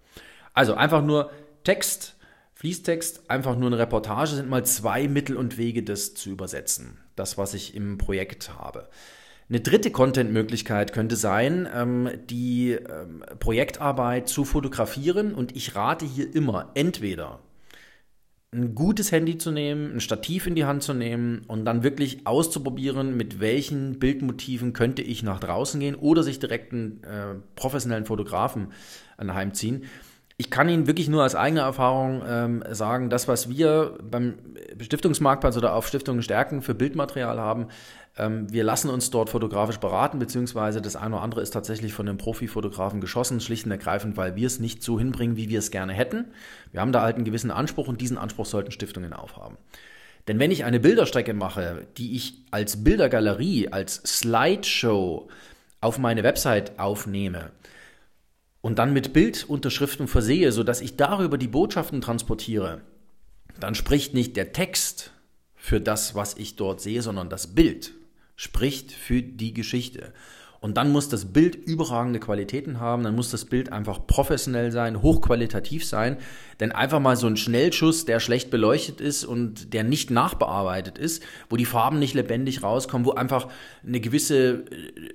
Also 0.54 0.76
einfach 0.76 1.04
nur 1.04 1.30
Text, 1.66 2.16
Fließtext, 2.54 3.30
einfach 3.30 3.58
nur 3.58 3.68
eine 3.68 3.80
Reportage 3.80 4.36
sind 4.36 4.50
mal 4.50 4.66
zwei 4.66 5.10
Mittel 5.10 5.36
und 5.36 5.58
Wege, 5.58 5.84
das 5.84 6.14
zu 6.14 6.30
übersetzen. 6.30 7.00
Das, 7.18 7.38
was 7.38 7.54
ich 7.54 7.76
im 7.76 7.98
Projekt 7.98 8.58
habe. 8.58 8.88
Eine 9.50 9.60
dritte 9.60 9.92
Content-Möglichkeit 9.92 10.94
könnte 10.94 11.18
sein, 11.18 11.68
ähm, 11.74 12.10
die 12.30 12.72
ähm, 12.72 13.24
Projektarbeit 13.40 14.28
zu 14.28 14.46
fotografieren. 14.46 15.36
Und 15.36 15.56
ich 15.56 15.76
rate 15.76 16.06
hier 16.06 16.34
immer 16.34 16.72
entweder 16.74 17.40
ein 18.56 18.74
gutes 18.74 19.12
Handy 19.12 19.38
zu 19.38 19.52
nehmen, 19.52 19.96
ein 19.96 20.00
Stativ 20.00 20.48
in 20.48 20.56
die 20.56 20.66
Hand 20.66 20.82
zu 20.82 20.94
nehmen 20.94 21.42
und 21.48 21.66
dann 21.66 21.84
wirklich 21.84 22.26
auszuprobieren, 22.26 23.18
mit 23.18 23.40
welchen 23.40 24.00
Bildmotiven 24.00 24.74
könnte 24.74 25.02
ich 25.02 25.24
nach 25.24 25.40
draußen 25.40 25.80
gehen 25.80 25.96
oder 25.96 26.24
sich 26.24 26.40
direkt 26.40 26.72
einen 26.72 27.04
äh, 27.04 27.36
professionellen 27.56 28.06
Fotografen 28.06 28.70
anheimziehen. 29.18 29.84
Ich 30.38 30.50
kann 30.50 30.68
Ihnen 30.68 30.88
wirklich 30.88 31.08
nur 31.08 31.24
als 31.24 31.36
eigene 31.36 31.62
Erfahrung 31.62 32.22
ähm, 32.28 32.64
sagen, 32.70 33.10
das, 33.10 33.28
was 33.28 33.50
wir 33.50 33.98
beim 34.04 34.36
Stiftungsmarktplatz 34.82 35.56
oder 35.56 35.74
auf 35.74 35.88
Stiftungen 35.88 36.22
Stärken 36.22 36.62
für 36.62 36.76
Bildmaterial 36.76 37.40
haben, 37.40 37.68
wir 38.18 38.64
lassen 38.64 38.90
uns 38.90 39.10
dort 39.10 39.30
fotografisch 39.30 39.80
beraten, 39.80 40.20
beziehungsweise 40.20 40.82
das 40.82 40.96
eine 40.96 41.16
oder 41.16 41.24
andere 41.24 41.42
ist 41.42 41.52
tatsächlich 41.52 41.92
von 41.94 42.08
einem 42.08 42.18
Profifotografen 42.18 43.02
geschossen, 43.02 43.42
schlicht 43.42 43.66
und 43.66 43.72
ergreifend, 43.72 44.16
weil 44.16 44.38
wir 44.38 44.48
es 44.48 44.62
nicht 44.62 44.82
so 44.82 44.98
hinbringen, 44.98 45.36
wie 45.36 45.50
wir 45.50 45.60
es 45.60 45.70
gerne 45.70 45.92
hätten. 45.92 46.28
Wir 46.72 46.80
haben 46.80 46.94
da 46.94 47.02
halt 47.02 47.18
einen 47.18 47.26
gewissen 47.26 47.52
Anspruch 47.52 47.90
und 47.90 48.00
diesen 48.00 48.18
Anspruch 48.18 48.46
sollten 48.46 48.72
Stiftungen 48.72 49.12
aufhaben. 49.12 49.58
Denn 50.30 50.40
wenn 50.40 50.52
ich 50.52 50.64
eine 50.64 50.80
Bilderstrecke 50.80 51.34
mache, 51.34 51.88
die 51.98 52.16
ich 52.16 52.46
als 52.52 52.86
Bildergalerie, 52.86 53.68
als 53.70 53.96
Slideshow 54.06 55.28
auf 55.82 55.98
meine 55.98 56.24
Website 56.24 56.80
aufnehme 56.80 57.52
und 58.62 58.80
dann 58.80 58.94
mit 58.94 59.12
Bildunterschriften 59.12 60.08
versehe, 60.08 60.54
sodass 60.54 60.80
ich 60.80 60.96
darüber 60.96 61.38
die 61.38 61.50
Botschaften 61.50 62.00
transportiere, 62.00 62.80
dann 63.60 63.76
spricht 63.76 64.14
nicht 64.14 64.38
der 64.38 64.54
Text 64.54 65.12
für 65.54 65.82
das, 65.82 66.16
was 66.16 66.38
ich 66.38 66.56
dort 66.56 66.80
sehe, 66.80 67.02
sondern 67.02 67.30
das 67.30 67.56
Bild 67.56 67.95
spricht 68.36 68.92
für 68.92 69.22
die 69.22 69.54
Geschichte. 69.54 70.14
Und 70.66 70.78
dann 70.78 70.92
muss 70.92 71.10
das 71.10 71.26
Bild 71.26 71.54
überragende 71.54 72.20
Qualitäten 72.20 72.80
haben, 72.80 73.04
dann 73.04 73.16
muss 73.16 73.30
das 73.30 73.46
Bild 73.46 73.72
einfach 73.72 74.08
professionell 74.08 74.72
sein, 74.72 75.04
hochqualitativ 75.04 75.86
sein. 75.86 76.18
Denn 76.60 76.72
einfach 76.72 77.00
mal 77.00 77.16
so 77.18 77.28
ein 77.28 77.38
Schnellschuss, 77.38 78.06
der 78.06 78.20
schlecht 78.20 78.50
beleuchtet 78.50 79.00
ist 79.00 79.26
und 79.26 79.74
der 79.76 79.84
nicht 79.84 80.10
nachbearbeitet 80.10 80.98
ist, 80.98 81.22
wo 81.52 81.56
die 81.56 81.66
Farben 81.66 82.00
nicht 82.00 82.16
lebendig 82.16 82.64
rauskommen, 82.64 83.06
wo 83.06 83.12
einfach 83.12 83.48
eine 83.86 84.00
gewisse 84.00 84.66
äh, 84.66 85.14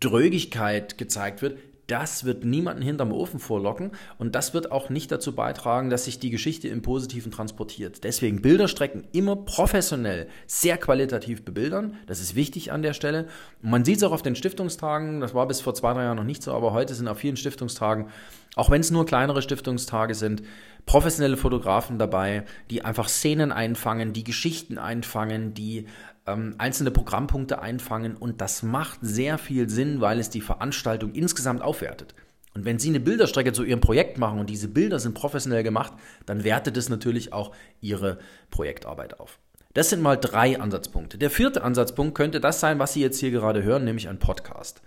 Drögigkeit 0.00 0.98
gezeigt 0.98 1.40
wird, 1.40 1.58
das 1.86 2.24
wird 2.24 2.44
niemanden 2.44 2.82
hinterm 2.82 3.12
Ofen 3.12 3.40
vorlocken 3.40 3.90
und 4.18 4.34
das 4.34 4.54
wird 4.54 4.70
auch 4.70 4.88
nicht 4.88 5.10
dazu 5.10 5.34
beitragen, 5.34 5.90
dass 5.90 6.04
sich 6.04 6.18
die 6.18 6.30
Geschichte 6.30 6.68
im 6.68 6.80
Positiven 6.80 7.32
transportiert. 7.32 8.04
Deswegen 8.04 8.40
Bilderstrecken 8.40 9.04
immer 9.12 9.36
professionell, 9.36 10.28
sehr 10.46 10.78
qualitativ 10.78 11.44
bebildern. 11.44 11.96
Das 12.06 12.20
ist 12.20 12.34
wichtig 12.34 12.72
an 12.72 12.82
der 12.82 12.92
Stelle. 12.92 13.26
Und 13.62 13.70
man 13.70 13.84
sieht 13.84 13.98
es 13.98 14.02
auch 14.04 14.12
auf 14.12 14.22
den 14.22 14.36
Stiftungstagen. 14.36 15.20
Das 15.20 15.34
war 15.34 15.46
bis 15.48 15.60
vor 15.60 15.74
zwei, 15.74 15.92
drei 15.92 16.04
Jahren 16.04 16.16
noch 16.16 16.24
nicht 16.24 16.42
so, 16.42 16.52
aber 16.52 16.72
heute 16.72 16.94
sind 16.94 17.08
auf 17.08 17.18
vielen 17.18 17.36
Stiftungstagen, 17.36 18.06
auch 18.54 18.70
wenn 18.70 18.80
es 18.80 18.90
nur 18.90 19.04
kleinere 19.04 19.42
Stiftungstage 19.42 20.14
sind, 20.14 20.42
professionelle 20.86 21.36
Fotografen 21.36 21.98
dabei, 21.98 22.44
die 22.70 22.84
einfach 22.84 23.08
Szenen 23.08 23.52
einfangen, 23.52 24.12
die 24.12 24.24
Geschichten 24.24 24.78
einfangen, 24.78 25.54
die 25.54 25.86
ähm, 26.26 26.54
einzelne 26.58 26.90
Programmpunkte 26.90 27.60
einfangen 27.60 28.16
und 28.16 28.40
das 28.40 28.62
macht 28.62 28.98
sehr 29.02 29.38
viel 29.38 29.68
Sinn, 29.68 30.00
weil 30.00 30.18
es 30.18 30.30
die 30.30 30.40
Veranstaltung 30.40 31.12
insgesamt 31.12 31.62
aufwertet. 31.62 32.14
Und 32.54 32.64
wenn 32.64 32.78
Sie 32.78 32.90
eine 32.90 33.00
Bilderstrecke 33.00 33.52
zu 33.52 33.64
Ihrem 33.64 33.80
Projekt 33.80 34.18
machen 34.18 34.38
und 34.38 34.50
diese 34.50 34.68
Bilder 34.68 34.98
sind 34.98 35.14
professionell 35.14 35.62
gemacht, 35.62 35.92
dann 36.26 36.44
wertet 36.44 36.76
es 36.76 36.88
natürlich 36.88 37.32
auch 37.32 37.52
Ihre 37.80 38.18
Projektarbeit 38.50 39.18
auf. 39.20 39.38
Das 39.74 39.88
sind 39.88 40.02
mal 40.02 40.16
drei 40.16 40.60
Ansatzpunkte. 40.60 41.16
Der 41.16 41.30
vierte 41.30 41.64
Ansatzpunkt 41.64 42.14
könnte 42.14 42.40
das 42.40 42.60
sein, 42.60 42.78
was 42.78 42.92
Sie 42.92 43.00
jetzt 43.00 43.18
hier 43.18 43.30
gerade 43.30 43.62
hören, 43.62 43.84
nämlich 43.84 44.08
ein 44.08 44.18
Podcast. 44.18 44.82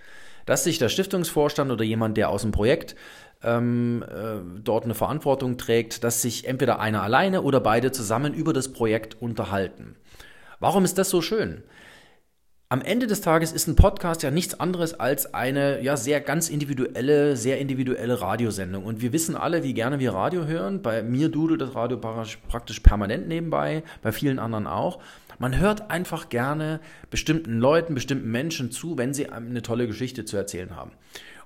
Dass 0.46 0.64
sich 0.64 0.78
der 0.78 0.90
Stiftungsvorstand 0.90 1.72
oder 1.72 1.84
jemand, 1.84 2.18
der 2.18 2.30
aus 2.30 2.44
dem 2.44 2.52
Projekt 2.52 2.96
ähm, 3.44 4.04
äh, 4.08 4.62
dort 4.64 4.84
eine 4.84 4.94
Verantwortung 4.94 5.58
trägt, 5.58 6.04
dass 6.04 6.22
sich 6.22 6.48
entweder 6.48 6.80
einer 6.80 7.02
alleine 7.02 7.42
oder 7.42 7.60
beide 7.60 7.92
zusammen 7.92 8.36
über 8.36 8.54
das 8.54 8.72
Projekt 8.72 9.20
unterhalten. 9.20 9.96
Warum 10.60 10.86
ist 10.86 10.98
das 10.98 11.10
so 11.10 11.22
schön? 11.22 11.64
Am 12.68 12.82
Ende 12.82 13.06
des 13.06 13.22
Tages 13.22 13.52
ist 13.52 13.68
ein 13.68 13.76
Podcast 13.76 14.24
ja 14.24 14.32
nichts 14.32 14.60
anderes 14.60 15.00
als 15.00 15.34
eine 15.34 15.82
ja 15.82 15.98
sehr 15.98 16.20
ganz 16.20 16.50
individuelle, 16.50 17.38
sehr 17.38 17.60
individuelle 17.60 18.20
Radiosendung. 18.22 18.86
Und 18.86 19.02
wir 19.02 19.14
wissen 19.14 19.36
alle, 19.36 19.64
wie 19.64 19.74
gerne 19.74 20.00
wir 20.00 20.14
Radio 20.14 20.46
hören. 20.46 20.82
Bei 20.82 21.04
mir 21.04 21.30
dudelt 21.30 21.62
das 21.62 21.76
Radio 21.76 21.98
praktisch 21.98 22.80
permanent 22.80 23.28
nebenbei, 23.28 23.84
bei 24.02 24.12
vielen 24.12 24.40
anderen 24.40 24.66
auch. 24.66 25.00
Man 25.38 25.60
hört 25.60 25.92
einfach 25.92 26.30
gerne 26.30 26.80
bestimmten 27.12 27.60
Leuten, 27.60 27.94
bestimmten 27.94 28.32
Menschen 28.32 28.72
zu, 28.72 28.98
wenn 28.98 29.14
sie 29.14 29.30
eine 29.30 29.62
tolle 29.62 29.86
Geschichte 29.86 30.26
zu 30.26 30.36
erzählen 30.36 30.76
haben. 30.76 30.92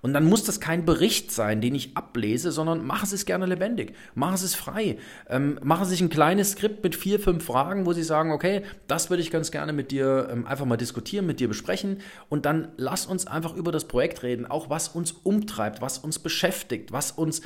Und 0.01 0.13
dann 0.13 0.25
muss 0.25 0.43
das 0.43 0.59
kein 0.59 0.85
Bericht 0.85 1.31
sein, 1.31 1.61
den 1.61 1.75
ich 1.75 1.95
ablese, 1.95 2.51
sondern 2.51 2.85
machen 2.85 3.07
Sie 3.07 3.15
es 3.15 3.25
gerne 3.25 3.45
lebendig, 3.45 3.93
machen 4.15 4.37
Sie 4.37 4.45
es 4.45 4.55
frei, 4.55 4.97
ähm, 5.29 5.59
machen 5.63 5.85
Sie 5.85 5.91
sich 5.91 6.01
ein 6.01 6.09
kleines 6.09 6.51
Skript 6.51 6.83
mit 6.83 6.95
vier, 6.95 7.19
fünf 7.19 7.43
Fragen, 7.43 7.85
wo 7.85 7.93
Sie 7.93 8.03
sagen, 8.03 8.31
okay, 8.31 8.63
das 8.87 9.09
würde 9.09 9.21
ich 9.21 9.31
ganz 9.31 9.51
gerne 9.51 9.73
mit 9.73 9.91
dir 9.91 10.29
ähm, 10.31 10.45
einfach 10.47 10.65
mal 10.65 10.77
diskutieren, 10.77 11.25
mit 11.25 11.39
dir 11.39 11.47
besprechen. 11.47 11.97
Und 12.29 12.45
dann 12.45 12.69
lass 12.77 13.05
uns 13.05 13.27
einfach 13.27 13.55
über 13.55 13.71
das 13.71 13.85
Projekt 13.87 14.23
reden, 14.23 14.45
auch 14.45 14.69
was 14.69 14.87
uns 14.89 15.11
umtreibt, 15.11 15.81
was 15.81 15.97
uns 15.97 16.19
beschäftigt, 16.19 16.91
was 16.91 17.11
uns 17.11 17.41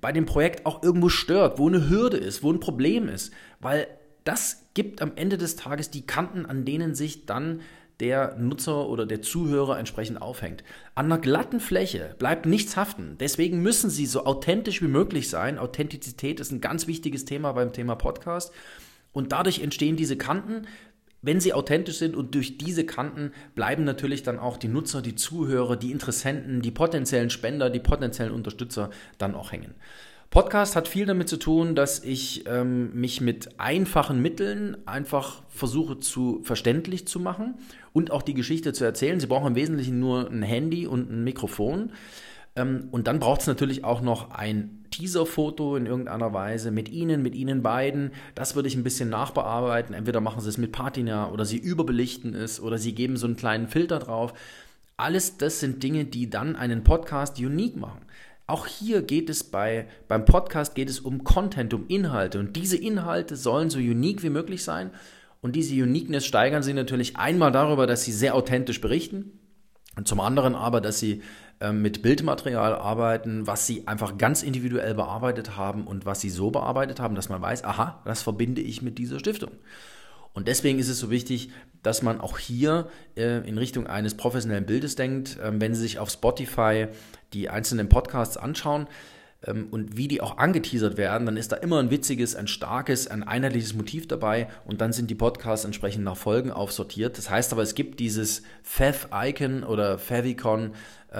bei 0.00 0.12
dem 0.12 0.26
Projekt 0.26 0.66
auch 0.66 0.82
irgendwo 0.82 1.08
stört, 1.08 1.58
wo 1.58 1.68
eine 1.68 1.88
Hürde 1.88 2.16
ist, 2.16 2.42
wo 2.42 2.52
ein 2.52 2.60
Problem 2.60 3.08
ist, 3.08 3.32
weil 3.60 3.88
das 4.24 4.62
gibt 4.74 5.02
am 5.02 5.12
Ende 5.16 5.38
des 5.38 5.56
Tages 5.56 5.90
die 5.90 6.06
Kanten, 6.06 6.46
an 6.46 6.64
denen 6.64 6.94
sich 6.94 7.26
dann 7.26 7.62
der 8.00 8.36
Nutzer 8.36 8.88
oder 8.88 9.06
der 9.06 9.22
Zuhörer 9.22 9.78
entsprechend 9.78 10.22
aufhängt. 10.22 10.62
An 10.94 11.06
einer 11.06 11.18
glatten 11.18 11.60
Fläche 11.60 12.14
bleibt 12.18 12.46
nichts 12.46 12.76
haften. 12.76 13.16
Deswegen 13.18 13.60
müssen 13.60 13.90
sie 13.90 14.06
so 14.06 14.24
authentisch 14.24 14.82
wie 14.82 14.88
möglich 14.88 15.28
sein. 15.28 15.58
Authentizität 15.58 16.38
ist 16.40 16.52
ein 16.52 16.60
ganz 16.60 16.86
wichtiges 16.86 17.24
Thema 17.24 17.52
beim 17.52 17.72
Thema 17.72 17.96
Podcast. 17.96 18.52
Und 19.12 19.32
dadurch 19.32 19.60
entstehen 19.60 19.96
diese 19.96 20.16
Kanten, 20.16 20.66
wenn 21.22 21.40
sie 21.40 21.52
authentisch 21.52 21.98
sind 21.98 22.14
und 22.14 22.34
durch 22.34 22.58
diese 22.58 22.86
Kanten 22.86 23.32
bleiben 23.56 23.82
natürlich 23.82 24.22
dann 24.22 24.38
auch 24.38 24.56
die 24.56 24.68
Nutzer, 24.68 25.02
die 25.02 25.16
Zuhörer, 25.16 25.76
die 25.76 25.90
Interessenten, 25.90 26.62
die 26.62 26.70
potenziellen 26.70 27.30
Spender, 27.30 27.70
die 27.70 27.80
potenziellen 27.80 28.32
Unterstützer 28.32 28.90
dann 29.18 29.34
auch 29.34 29.50
hängen. 29.50 29.74
Podcast 30.30 30.76
hat 30.76 30.88
viel 30.88 31.06
damit 31.06 31.28
zu 31.28 31.38
tun, 31.38 31.74
dass 31.74 32.04
ich 32.04 32.44
ähm, 32.46 32.92
mich 32.94 33.22
mit 33.22 33.58
einfachen 33.58 34.20
Mitteln 34.20 34.76
einfach 34.86 35.42
versuche 35.48 36.00
zu 36.00 36.40
verständlich 36.42 37.08
zu 37.08 37.18
machen 37.18 37.54
und 37.94 38.10
auch 38.10 38.20
die 38.20 38.34
Geschichte 38.34 38.74
zu 38.74 38.84
erzählen. 38.84 39.20
Sie 39.20 39.26
brauchen 39.26 39.48
im 39.48 39.54
Wesentlichen 39.54 39.98
nur 39.98 40.30
ein 40.30 40.42
Handy 40.42 40.86
und 40.86 41.10
ein 41.10 41.24
Mikrofon. 41.24 41.92
Ähm, 42.56 42.88
und 42.90 43.06
dann 43.06 43.20
braucht 43.20 43.40
es 43.40 43.46
natürlich 43.46 43.84
auch 43.84 44.02
noch 44.02 44.30
ein 44.30 44.84
Teaserfoto 44.90 45.76
in 45.76 45.86
irgendeiner 45.86 46.34
Weise 46.34 46.72
mit 46.72 46.90
Ihnen, 46.90 47.22
mit 47.22 47.34
Ihnen 47.34 47.62
beiden. 47.62 48.10
Das 48.34 48.54
würde 48.54 48.68
ich 48.68 48.76
ein 48.76 48.84
bisschen 48.84 49.08
nachbearbeiten. 49.08 49.94
Entweder 49.94 50.20
machen 50.20 50.42
Sie 50.42 50.48
es 50.50 50.58
mit 50.58 50.72
Patina 50.72 51.30
oder 51.30 51.46
Sie 51.46 51.56
überbelichten 51.56 52.34
es 52.34 52.60
oder 52.60 52.76
Sie 52.76 52.94
geben 52.94 53.16
so 53.16 53.26
einen 53.26 53.36
kleinen 53.36 53.68
Filter 53.68 53.98
drauf. 53.98 54.34
Alles 54.98 55.38
das 55.38 55.60
sind 55.60 55.82
Dinge, 55.82 56.04
die 56.04 56.28
dann 56.28 56.54
einen 56.56 56.84
Podcast 56.84 57.38
unique 57.38 57.76
machen. 57.76 58.00
Auch 58.48 58.66
hier 58.66 59.02
geht 59.02 59.28
es 59.28 59.44
bei, 59.44 59.86
beim 60.08 60.24
Podcast 60.24 60.74
geht 60.74 60.88
es 60.88 61.00
um 61.00 61.22
Content, 61.22 61.74
um 61.74 61.86
Inhalte. 61.86 62.38
Und 62.38 62.56
diese 62.56 62.78
Inhalte 62.78 63.36
sollen 63.36 63.68
so 63.68 63.78
unique 63.78 64.22
wie 64.22 64.30
möglich 64.30 64.64
sein. 64.64 64.90
Und 65.42 65.54
diese 65.54 65.74
Uniqueness 65.74 66.24
steigern 66.24 66.62
sie 66.62 66.72
natürlich 66.72 67.18
einmal 67.18 67.52
darüber, 67.52 67.86
dass 67.86 68.04
sie 68.04 68.12
sehr 68.12 68.34
authentisch 68.34 68.80
berichten. 68.80 69.38
Und 69.96 70.08
zum 70.08 70.20
anderen 70.20 70.54
aber, 70.54 70.80
dass 70.80 70.98
sie 70.98 71.22
äh, 71.60 71.72
mit 71.72 72.00
Bildmaterial 72.00 72.74
arbeiten, 72.74 73.46
was 73.46 73.66
sie 73.66 73.86
einfach 73.86 74.16
ganz 74.16 74.42
individuell 74.42 74.94
bearbeitet 74.94 75.58
haben 75.58 75.86
und 75.86 76.06
was 76.06 76.22
sie 76.22 76.30
so 76.30 76.50
bearbeitet 76.50 77.00
haben, 77.00 77.14
dass 77.14 77.28
man 77.28 77.42
weiß, 77.42 77.64
aha, 77.64 78.00
das 78.06 78.22
verbinde 78.22 78.62
ich 78.62 78.80
mit 78.80 78.96
dieser 78.96 79.18
Stiftung. 79.18 79.50
Und 80.32 80.48
deswegen 80.48 80.78
ist 80.78 80.88
es 80.88 81.00
so 81.00 81.10
wichtig, 81.10 81.50
dass 81.82 82.02
man 82.02 82.20
auch 82.20 82.38
hier 82.38 82.88
äh, 83.16 83.46
in 83.48 83.58
Richtung 83.58 83.86
eines 83.86 84.16
professionellen 84.16 84.66
Bildes 84.66 84.94
denkt. 84.94 85.38
Ähm, 85.42 85.60
wenn 85.60 85.74
Sie 85.74 85.80
sich 85.80 85.98
auf 85.98 86.10
Spotify 86.10 86.86
die 87.32 87.50
einzelnen 87.50 87.88
Podcasts 87.88 88.36
anschauen 88.36 88.86
ähm, 89.46 89.68
und 89.70 89.96
wie 89.96 90.08
die 90.08 90.20
auch 90.20 90.38
angeteasert 90.38 90.96
werden, 90.96 91.26
dann 91.26 91.36
ist 91.36 91.52
da 91.52 91.56
immer 91.56 91.78
ein 91.78 91.90
witziges, 91.90 92.34
ein 92.34 92.48
starkes, 92.48 93.06
ein 93.06 93.22
einheitliches 93.22 93.74
Motiv 93.74 94.08
dabei 94.08 94.48
und 94.66 94.80
dann 94.80 94.92
sind 94.92 95.10
die 95.10 95.14
Podcasts 95.14 95.64
entsprechend 95.64 96.04
nach 96.04 96.16
Folgen 96.16 96.50
aufsortiert. 96.50 97.18
Das 97.18 97.30
heißt 97.30 97.52
aber, 97.52 97.62
es 97.62 97.74
gibt 97.74 98.00
dieses 98.00 98.42
Fav-Icon 98.62 99.62
oder 99.62 99.98
Favicon, 99.98 100.72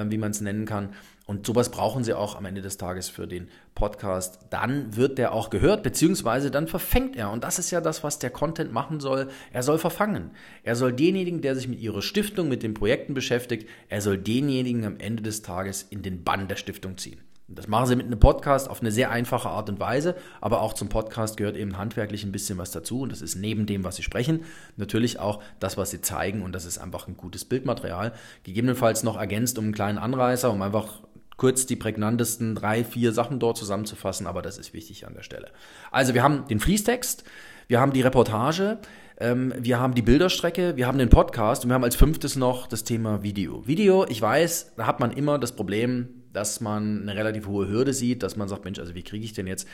wie 0.07 0.18
man 0.18 0.30
es 0.30 0.40
nennen 0.40 0.66
kann. 0.66 0.90
Und 1.28 1.47
sowas 1.47 1.71
brauchen 1.71 2.04
Sie 2.04 2.14
auch 2.14 2.37
am 2.37 2.47
Ende 2.47 2.62
des 2.62 2.78
Tages 2.78 3.11
für 3.11 3.26
den 3.26 3.49
Podcast. 3.75 4.47
Dann 4.49 4.97
wird 4.97 5.18
der 5.18 5.35
auch 5.35 5.50
gehört, 5.50 5.83
beziehungsweise 5.83 6.50
dann 6.50 6.66
verfängt 6.66 7.16
er. 7.16 7.30
Und 7.30 7.45
das 7.45 7.59
ist 7.59 7.71
ja 7.71 7.83
das, 7.83 8.02
was 8.02 8.18
der 8.18 8.30
Content 8.30 8.73
machen 8.73 8.99
soll. 8.99 9.28
Er 9.52 9.62
soll 9.62 9.78
verfangen. 9.78 10.30
Er 10.62 10.75
soll 10.75 10.95
denjenigen, 10.95 11.42
der 11.42 11.54
sich 11.54 11.68
mit 11.68 11.80
Ihrer 11.80 12.00
Stiftung, 12.00 12.49
mit 12.49 12.62
den 12.62 12.73
Projekten 12.73 13.12
beschäftigt, 13.12 13.68
er 13.90 14.00
soll 14.00 14.16
denjenigen 14.16 14.87
am 14.87 14.99
Ende 14.99 15.23
des 15.23 15.42
Tages 15.42 15.83
in 15.83 16.02
den 16.02 16.25
Bann 16.25 16.49
der 16.49 16.57
Stiftung 16.57 16.97
ziehen. 16.97 17.21
Das 17.50 17.67
machen 17.67 17.87
sie 17.87 17.97
mit 17.97 18.07
einem 18.07 18.21
Podcast 18.21 18.69
auf 18.69 18.83
eine 18.83 18.90
sehr 18.90 19.11
einfache 19.11 19.49
Art 19.49 19.71
und 19.71 19.81
Weise, 19.81 20.14
aber 20.43 20.61
auch 20.61 20.75
zum 20.75 20.90
Podcast 20.90 21.38
gehört 21.38 21.57
eben 21.57 21.78
handwerklich 21.78 22.23
ein 22.25 22.33
bisschen 22.33 22.59
was 22.59 22.73
dazu 22.73 23.00
und 23.00 23.11
das 23.11 23.23
ist 23.23 23.37
neben 23.37 23.64
dem, 23.64 23.85
was 23.85 23.97
sie 23.97 24.02
sprechen, 24.02 24.45
natürlich 24.76 25.19
auch 25.19 25.43
das, 25.59 25.78
was 25.78 25.90
sie 25.90 26.02
zeigen 26.02 26.43
und 26.43 26.52
das 26.52 26.67
ist 26.67 26.76
einfach 26.76 27.09
ein 27.09 27.17
gutes 27.17 27.47
Bildmaterial. 27.47 28.12
Gegebenenfalls 28.43 29.02
noch 29.02 29.17
ergänzt 29.17 29.59
um 29.59 29.64
einen 29.64 29.75
kleinen 29.75 29.97
Anreißer, 29.97 30.50
um 30.50 30.61
einfach 30.61 31.02
kurz 31.38 31.64
die 31.64 31.76
prägnantesten 31.76 32.55
drei, 32.55 32.85
vier 32.85 33.12
Sachen 33.12 33.38
dort 33.38 33.57
zusammenzufassen, 33.57 34.26
aber 34.26 34.43
das 34.43 34.59
ist 34.59 34.75
wichtig 34.75 35.07
an 35.07 35.14
der 35.14 35.23
Stelle. 35.23 35.49
Also 35.90 36.12
wir 36.12 36.23
haben 36.23 36.47
den 36.49 36.61
Fließtext, 36.61 37.25
wir 37.69 37.81
haben 37.81 37.95
die 37.95 38.02
Reportage, 38.02 38.78
ähm, 39.19 39.55
wir 39.59 39.81
haben 39.81 39.95
die 39.95 40.02
Bilderstrecke, 40.02 40.76
wir 40.76 40.87
haben 40.87 40.99
den 40.99 41.09
Podcast 41.09 41.64
und 41.64 41.71
wir 41.71 41.75
haben 41.75 41.85
als 41.85 41.97
fünftes 41.97 42.37
noch 42.37 42.67
das 42.67 42.85
Thema 42.85 43.23
Video. 43.23 43.67
Video, 43.67 44.05
ich 44.07 44.21
weiß, 44.21 44.75
da 44.76 44.87
hat 44.87 45.00
man 45.00 45.12
immer 45.12 45.38
das 45.38 45.52
Problem, 45.52 46.17
dass 46.32 46.61
man 46.61 47.02
eine 47.02 47.14
relativ 47.14 47.47
hohe 47.47 47.68
Hürde 47.68 47.92
sieht, 47.92 48.23
dass 48.23 48.37
man 48.37 48.49
sagt, 48.49 48.64
Mensch, 48.64 48.78
also 48.78 48.94
wie 48.94 49.02
kriege 49.02 49.25
ich 49.25 49.32
denn 49.32 49.47
jetzt 49.47 49.68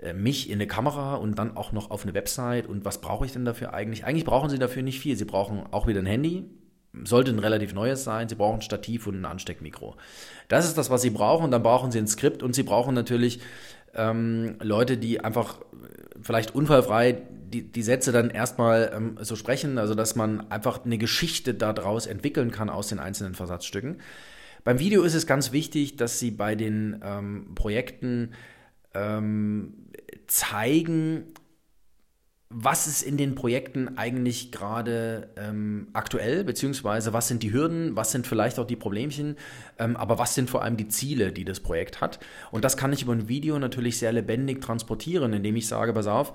äh, 0.00 0.12
mich 0.12 0.48
in 0.48 0.54
eine 0.54 0.66
Kamera 0.66 1.16
und 1.16 1.38
dann 1.38 1.56
auch 1.56 1.72
noch 1.72 1.90
auf 1.90 2.04
eine 2.04 2.14
Website 2.14 2.66
und 2.66 2.84
was 2.84 3.00
brauche 3.00 3.26
ich 3.26 3.32
denn 3.32 3.44
dafür 3.44 3.74
eigentlich? 3.74 4.04
Eigentlich 4.04 4.24
brauchen 4.24 4.50
Sie 4.50 4.58
dafür 4.58 4.82
nicht 4.82 5.00
viel. 5.00 5.16
Sie 5.16 5.24
brauchen 5.24 5.64
auch 5.70 5.86
wieder 5.86 6.00
ein 6.00 6.06
Handy, 6.06 6.44
sollte 7.04 7.30
ein 7.30 7.38
relativ 7.38 7.74
neues 7.74 8.04
sein. 8.04 8.28
Sie 8.28 8.34
brauchen 8.34 8.58
ein 8.58 8.62
Stativ 8.62 9.06
und 9.06 9.20
ein 9.20 9.24
Ansteckmikro. 9.24 9.96
Das 10.48 10.66
ist 10.66 10.78
das, 10.78 10.90
was 10.90 11.02
Sie 11.02 11.10
brauchen. 11.10 11.50
Dann 11.50 11.62
brauchen 11.62 11.90
Sie 11.90 11.98
ein 11.98 12.06
Skript 12.06 12.42
und 12.42 12.54
Sie 12.54 12.62
brauchen 12.62 12.94
natürlich 12.94 13.40
ähm, 13.94 14.56
Leute, 14.60 14.96
die 14.96 15.20
einfach 15.20 15.58
vielleicht 16.22 16.54
unfallfrei 16.54 17.22
die, 17.52 17.62
die 17.62 17.82
Sätze 17.82 18.12
dann 18.12 18.30
erstmal 18.30 18.92
ähm, 18.94 19.18
so 19.20 19.36
sprechen, 19.36 19.78
also 19.78 19.94
dass 19.94 20.16
man 20.16 20.50
einfach 20.50 20.84
eine 20.84 20.98
Geschichte 20.98 21.54
daraus 21.54 22.06
entwickeln 22.06 22.50
kann 22.50 22.68
aus 22.68 22.88
den 22.88 22.98
einzelnen 22.98 23.34
Versatzstücken. 23.34 24.00
Beim 24.64 24.78
Video 24.78 25.02
ist 25.02 25.14
es 25.14 25.26
ganz 25.26 25.52
wichtig, 25.52 25.96
dass 25.96 26.18
Sie 26.18 26.30
bei 26.30 26.54
den 26.54 27.00
ähm, 27.02 27.54
Projekten 27.54 28.32
ähm, 28.94 29.74
zeigen, 30.26 31.34
was 32.50 32.86
ist 32.86 33.02
in 33.02 33.18
den 33.18 33.34
Projekten 33.34 33.98
eigentlich 33.98 34.50
gerade 34.52 35.28
ähm, 35.36 35.88
aktuell, 35.92 36.44
beziehungsweise 36.44 37.12
was 37.12 37.28
sind 37.28 37.42
die 37.42 37.52
Hürden, 37.52 37.94
was 37.94 38.10
sind 38.10 38.26
vielleicht 38.26 38.58
auch 38.58 38.66
die 38.66 38.76
Problemchen, 38.76 39.36
ähm, 39.78 39.96
aber 39.96 40.18
was 40.18 40.34
sind 40.34 40.48
vor 40.48 40.62
allem 40.62 40.78
die 40.78 40.88
Ziele, 40.88 41.30
die 41.30 41.44
das 41.44 41.60
Projekt 41.60 42.00
hat. 42.00 42.18
Und 42.50 42.64
das 42.64 42.78
kann 42.78 42.92
ich 42.92 43.02
über 43.02 43.12
ein 43.12 43.28
Video 43.28 43.58
natürlich 43.58 43.98
sehr 43.98 44.12
lebendig 44.12 44.62
transportieren, 44.62 45.34
indem 45.34 45.56
ich 45.56 45.68
sage, 45.68 45.92
pass 45.92 46.06
auf, 46.06 46.32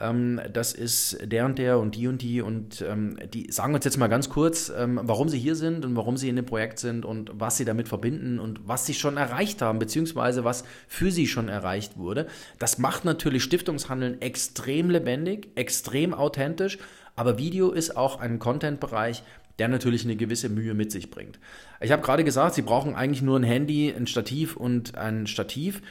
ähm, 0.00 0.40
das 0.52 0.72
ist 0.72 1.18
der 1.22 1.44
und 1.44 1.58
der 1.58 1.78
und 1.78 1.94
die 1.94 2.08
und 2.08 2.22
die 2.22 2.40
und 2.40 2.82
ähm, 2.88 3.18
die 3.32 3.50
sagen 3.52 3.74
uns 3.74 3.84
jetzt 3.84 3.98
mal 3.98 4.08
ganz 4.08 4.28
kurz, 4.28 4.72
ähm, 4.76 5.00
warum 5.02 5.28
sie 5.28 5.38
hier 5.38 5.54
sind 5.54 5.84
und 5.84 5.94
warum 5.96 6.16
sie 6.16 6.28
in 6.28 6.36
dem 6.36 6.46
Projekt 6.46 6.78
sind 6.78 7.04
und 7.04 7.30
was 7.34 7.56
sie 7.56 7.64
damit 7.64 7.88
verbinden 7.88 8.38
und 8.38 8.66
was 8.66 8.86
sie 8.86 8.94
schon 8.94 9.16
erreicht 9.16 9.62
haben, 9.62 9.78
beziehungsweise 9.78 10.44
was 10.44 10.64
für 10.88 11.10
sie 11.10 11.26
schon 11.26 11.48
erreicht 11.48 11.98
wurde. 11.98 12.26
Das 12.58 12.78
macht 12.78 13.04
natürlich 13.04 13.42
Stiftungshandeln 13.42 14.20
extrem 14.22 14.90
lebendig, 14.90 15.48
extrem 15.54 16.14
authentisch, 16.14 16.78
aber 17.14 17.38
Video 17.38 17.70
ist 17.70 17.96
auch 17.96 18.20
ein 18.20 18.38
Content-Bereich, 18.38 19.22
der 19.58 19.68
natürlich 19.68 20.04
eine 20.04 20.16
gewisse 20.16 20.48
Mühe 20.48 20.72
mit 20.72 20.90
sich 20.90 21.10
bringt. 21.10 21.38
Ich 21.80 21.92
habe 21.92 22.02
gerade 22.02 22.24
gesagt, 22.24 22.54
Sie 22.54 22.62
brauchen 22.62 22.94
eigentlich 22.94 23.20
nur 23.20 23.38
ein 23.38 23.42
Handy, 23.42 23.92
ein 23.94 24.06
Stativ 24.06 24.56
und 24.56 24.96
ein 24.96 25.26
Stativ 25.26 25.82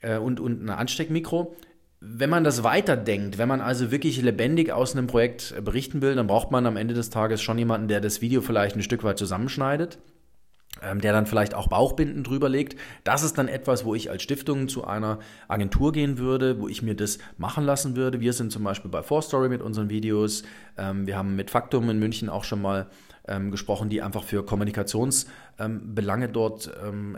äh, 0.00 0.18
und, 0.18 0.40
und 0.40 0.64
ein 0.64 0.70
Ansteckmikro 0.70 1.54
wenn 2.00 2.30
man 2.30 2.44
das 2.44 2.62
weiterdenkt, 2.62 3.38
wenn 3.38 3.48
man 3.48 3.60
also 3.60 3.90
wirklich 3.90 4.20
lebendig 4.20 4.70
aus 4.72 4.94
einem 4.94 5.06
Projekt 5.06 5.54
berichten 5.64 6.02
will, 6.02 6.14
dann 6.14 6.26
braucht 6.26 6.50
man 6.50 6.66
am 6.66 6.76
Ende 6.76 6.94
des 6.94 7.10
Tages 7.10 7.40
schon 7.40 7.58
jemanden, 7.58 7.88
der 7.88 8.00
das 8.00 8.20
Video 8.20 8.42
vielleicht 8.42 8.76
ein 8.76 8.82
Stück 8.82 9.02
weit 9.02 9.18
zusammenschneidet. 9.18 9.98
ähm, 10.82 11.00
der 11.00 11.14
dann 11.14 11.24
vielleicht 11.24 11.54
auch 11.54 11.68
Bauchbinden 11.68 12.22
drüber 12.22 12.50
legt. 12.50 12.76
Das 13.02 13.22
ist 13.22 13.38
dann 13.38 13.48
etwas, 13.48 13.86
wo 13.86 13.94
ich 13.94 14.10
als 14.10 14.22
Stiftung 14.22 14.68
zu 14.68 14.84
einer 14.84 15.20
Agentur 15.48 15.90
gehen 15.90 16.18
würde, 16.18 16.60
wo 16.60 16.68
ich 16.68 16.82
mir 16.82 16.94
das 16.94 17.18
machen 17.38 17.64
lassen 17.64 17.96
würde. 17.96 18.20
Wir 18.20 18.34
sind 18.34 18.52
zum 18.52 18.62
Beispiel 18.62 18.90
bei 18.90 19.00
4Story 19.00 19.48
mit 19.48 19.62
unseren 19.62 19.88
Videos. 19.88 20.42
Ähm, 20.76 21.06
wir 21.06 21.16
haben 21.16 21.34
mit 21.34 21.50
Faktum 21.50 21.88
in 21.88 21.98
München 21.98 22.28
auch 22.28 22.44
schon 22.44 22.60
mal 22.60 22.88
ähm, 23.26 23.50
gesprochen, 23.50 23.88
die 23.88 24.02
einfach 24.02 24.22
für 24.22 24.44
Kommunikationsbelange 24.44 26.28
dort 26.28 26.70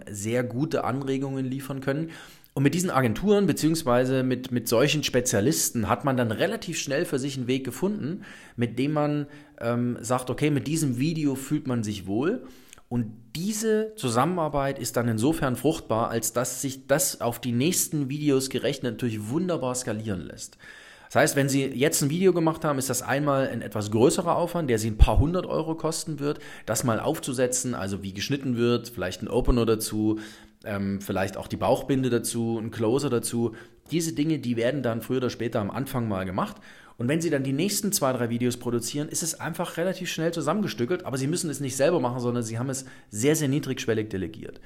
sehr 0.08 0.44
gute 0.44 0.84
Anregungen 0.84 1.44
liefern 1.44 1.80
können. 1.80 2.10
Und 2.58 2.64
mit 2.64 2.74
diesen 2.74 2.90
Agenturen 2.90 3.46
beziehungsweise 3.46 4.24
mit, 4.24 4.50
mit 4.50 4.66
solchen 4.66 5.04
Spezialisten 5.04 5.88
hat 5.88 6.04
man 6.04 6.16
dann 6.16 6.32
relativ 6.32 6.76
schnell 6.76 7.04
für 7.04 7.20
sich 7.20 7.36
einen 7.36 7.46
Weg 7.46 7.62
gefunden, 7.62 8.24
mit 8.56 8.80
dem 8.80 8.94
man 8.94 9.28
ähm, 9.60 9.96
sagt, 10.00 10.28
okay, 10.28 10.50
mit 10.50 10.66
diesem 10.66 10.98
Video 10.98 11.36
fühlt 11.36 11.68
man 11.68 11.84
sich 11.84 12.08
wohl 12.08 12.42
und 12.88 13.12
diese 13.36 13.92
Zusammenarbeit 13.94 14.80
ist 14.80 14.96
dann 14.96 15.06
insofern 15.06 15.54
fruchtbar, 15.54 16.10
als 16.10 16.32
dass 16.32 16.60
sich 16.60 16.88
das 16.88 17.20
auf 17.20 17.40
die 17.40 17.52
nächsten 17.52 18.08
Videos 18.08 18.50
gerechnet 18.50 18.94
natürlich 18.94 19.28
wunderbar 19.28 19.76
skalieren 19.76 20.22
lässt. 20.22 20.58
Das 21.06 21.14
heißt, 21.14 21.36
wenn 21.36 21.48
Sie 21.48 21.64
jetzt 21.64 22.02
ein 22.02 22.10
Video 22.10 22.34
gemacht 22.34 22.64
haben, 22.64 22.78
ist 22.78 22.90
das 22.90 23.02
einmal 23.02 23.48
ein 23.48 23.62
etwas 23.62 23.90
größerer 23.90 24.36
Aufwand, 24.36 24.68
der 24.68 24.78
Sie 24.78 24.90
ein 24.90 24.98
paar 24.98 25.18
hundert 25.18 25.46
Euro 25.46 25.74
kosten 25.74 26.18
wird, 26.18 26.38
das 26.66 26.84
mal 26.84 27.00
aufzusetzen, 27.00 27.74
also 27.74 28.02
wie 28.02 28.12
geschnitten 28.12 28.56
wird, 28.56 28.88
vielleicht 28.88 29.22
ein 29.22 29.28
Opener 29.28 29.64
dazu, 29.64 30.18
ähm, 30.64 31.00
vielleicht 31.00 31.36
auch 31.36 31.46
die 31.46 31.56
Bauchbinde 31.56 32.10
dazu, 32.10 32.58
ein 32.58 32.70
Closer 32.70 33.10
dazu. 33.10 33.54
Diese 33.90 34.12
Dinge, 34.12 34.38
die 34.38 34.56
werden 34.56 34.82
dann 34.82 35.02
früher 35.02 35.18
oder 35.18 35.30
später 35.30 35.60
am 35.60 35.70
Anfang 35.70 36.08
mal 36.08 36.24
gemacht. 36.24 36.56
Und 36.96 37.08
wenn 37.08 37.20
Sie 37.20 37.30
dann 37.30 37.44
die 37.44 37.52
nächsten 37.52 37.92
zwei, 37.92 38.12
drei 38.12 38.28
Videos 38.28 38.56
produzieren, 38.56 39.08
ist 39.08 39.22
es 39.22 39.38
einfach 39.38 39.76
relativ 39.76 40.10
schnell 40.10 40.32
zusammengestückelt, 40.32 41.06
aber 41.06 41.16
Sie 41.16 41.28
müssen 41.28 41.48
es 41.48 41.60
nicht 41.60 41.76
selber 41.76 42.00
machen, 42.00 42.20
sondern 42.20 42.42
Sie 42.42 42.58
haben 42.58 42.70
es 42.70 42.86
sehr, 43.10 43.36
sehr 43.36 43.48
niedrigschwellig 43.48 44.08
delegiert. 44.08 44.60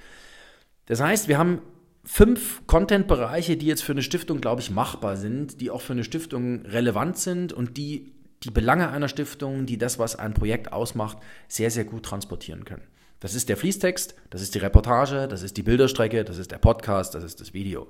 Das 0.87 1.01
heißt, 1.01 1.29
wir 1.29 1.37
haben 1.39 1.61
fünf 2.05 2.67
Content-Bereiche, 2.67 3.57
die 3.57 3.67
jetzt 3.67 3.83
für 3.83 3.93
eine 3.93 4.03
Stiftung, 4.03 4.41
glaube 4.41 4.63
ich, 4.63 4.71
machbar 4.71 5.17
sind, 5.17 5.61
die 5.61 5.71
auch 5.71 5.83
für 5.83 5.93
eine 5.93 6.05
Stiftung 6.05 6.65
relevant 6.65 7.19
sind 7.19 7.53
und 7.53 7.77
die 7.77 8.13
die 8.45 8.51
Belange 8.51 8.91
einer 8.91 9.09
Stiftung, 9.09 9.67
die 9.67 9.79
das, 9.79 9.99
was 9.99 10.17
ein 10.17 10.35
Projekt 10.35 10.73
ausmacht, 10.73 11.19
sehr, 11.49 11.71
sehr 11.71 11.85
gut 11.85 12.05
transportieren 12.05 12.65
können. 12.65 12.83
Das 13.23 13.35
ist 13.37 13.49
der 13.49 13.57
Fließtext, 13.57 14.17
das 14.31 14.43
ist 14.43 14.57
die 14.57 14.59
Reportage, 14.59 15.29
das 15.29 15.45
ist 15.45 15.57
die 15.57 15.63
Bilderstrecke, 15.63 16.25
das 16.25 16.39
ist 16.39 16.51
der 16.51 16.59
Podcast, 16.59 17.15
das 17.15 17.23
ist 17.23 17.41
das 17.41 17.55
Video. 17.55 17.87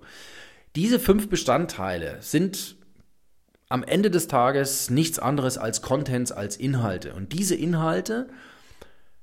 Diese 0.77 1.01
fünf 1.01 1.31
Bestandteile 1.31 2.19
sind 2.21 2.77
am 3.71 3.83
Ende 3.83 4.11
des 4.11 4.29
Tages 4.29 4.91
nichts 4.91 5.19
anderes 5.19 5.57
als 5.57 5.81
Contents, 5.81 6.33
als 6.33 6.59
Inhalte. 6.59 7.15
Und 7.15 7.33
diese 7.33 7.55
Inhalte 7.55 8.29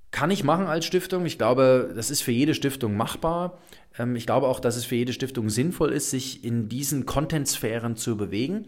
kann 0.10 0.32
ich 0.32 0.44
machen 0.44 0.66
als 0.66 0.88
Stiftung. 0.88 1.28
Ich 1.28 1.38
glaube, 1.38 1.94
das 1.96 2.10
ist 2.10 2.24
für 2.24 2.32
jede 2.32 2.56
Stiftung 2.56 2.98
machbar. 2.98 3.60
Ähm, 3.96 4.16
ich 4.16 4.26
glaube 4.26 4.48
auch, 4.48 4.60
dass 4.60 4.78
es 4.78 4.86
für 4.86 4.96
jede 4.96 5.14
Stiftung 5.14 5.52
sinnvoll 5.52 5.92
ist, 5.92 6.10
sich 6.10 6.44
in 6.44 6.70
diesen 6.70 7.06
Content-Sphären 7.06 7.96
zu 7.96 8.18
bewegen. 8.18 8.66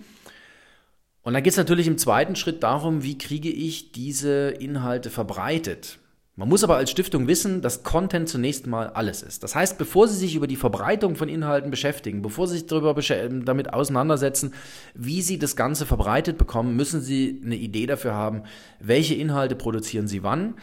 Und 1.24 1.34
dann 1.34 1.42
geht 1.42 1.54
es 1.54 1.58
natürlich 1.58 1.88
im 1.88 1.98
zweiten 1.98 2.36
Schritt 2.36 2.62
darum, 2.62 3.02
wie 3.02 3.18
kriege 3.18 3.50
ich 3.50 3.92
diese 3.94 4.50
Inhalte 4.50 5.10
verbreitet. 5.10 5.98
Man 6.38 6.48
muss 6.48 6.64
aber 6.64 6.78
als 6.78 6.90
Stiftung 6.90 7.28
wissen, 7.28 7.62
dass 7.62 7.84
Content 7.84 8.30
zunächst 8.30 8.66
mal 8.66 8.88
alles 8.88 9.22
ist. 9.22 9.44
Das 9.44 9.54
heißt, 9.54 9.78
bevor 9.78 10.08
Sie 10.08 10.16
sich 10.16 10.36
über 10.36 10.48
die 10.48 10.56
Verbreitung 10.56 11.16
von 11.16 11.28
Inhalten 11.28 11.72
beschäftigen, 11.72 12.22
bevor 12.22 12.48
Sie 12.48 12.58
sich 12.58 12.68
darüber 12.68 12.96
damit 12.96 13.74
auseinandersetzen, 13.74 14.54
wie 14.94 15.22
Sie 15.22 15.40
das 15.40 15.58
Ganze 15.58 15.86
verbreitet 15.86 16.38
bekommen, 16.38 16.78
müssen 16.78 17.02
Sie 17.02 17.42
eine 17.44 17.58
Idee 17.58 17.86
dafür 17.86 18.14
haben, 18.14 18.44
welche 18.80 19.14
Inhalte 19.16 19.56
produzieren 19.56 20.08
Sie 20.08 20.24
wann. 20.24 20.56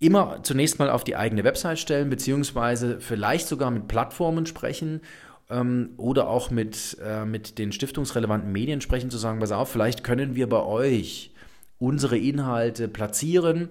Immer 0.00 0.42
zunächst 0.42 0.78
mal 0.78 0.90
auf 0.90 1.02
die 1.02 1.16
eigene 1.16 1.44
Website 1.44 1.78
stellen, 1.78 2.10
beziehungsweise 2.10 3.00
vielleicht 3.00 3.48
sogar 3.48 3.70
mit 3.70 3.88
Plattformen 3.88 4.44
sprechen 4.44 5.00
ähm, 5.48 5.94
oder 5.96 6.28
auch 6.28 6.50
mit, 6.50 6.98
äh, 7.02 7.24
mit 7.24 7.58
den 7.58 7.72
stiftungsrelevanten 7.72 8.52
Medien 8.52 8.82
sprechen, 8.82 9.10
zu 9.10 9.18
sagen, 9.18 9.40
pass 9.40 9.50
auf, 9.50 9.70
vielleicht 9.70 10.04
können 10.04 10.36
wir 10.36 10.48
bei 10.48 10.62
euch 10.62 11.32
unsere 11.78 12.18
Inhalte 12.18 12.86
platzieren 12.86 13.70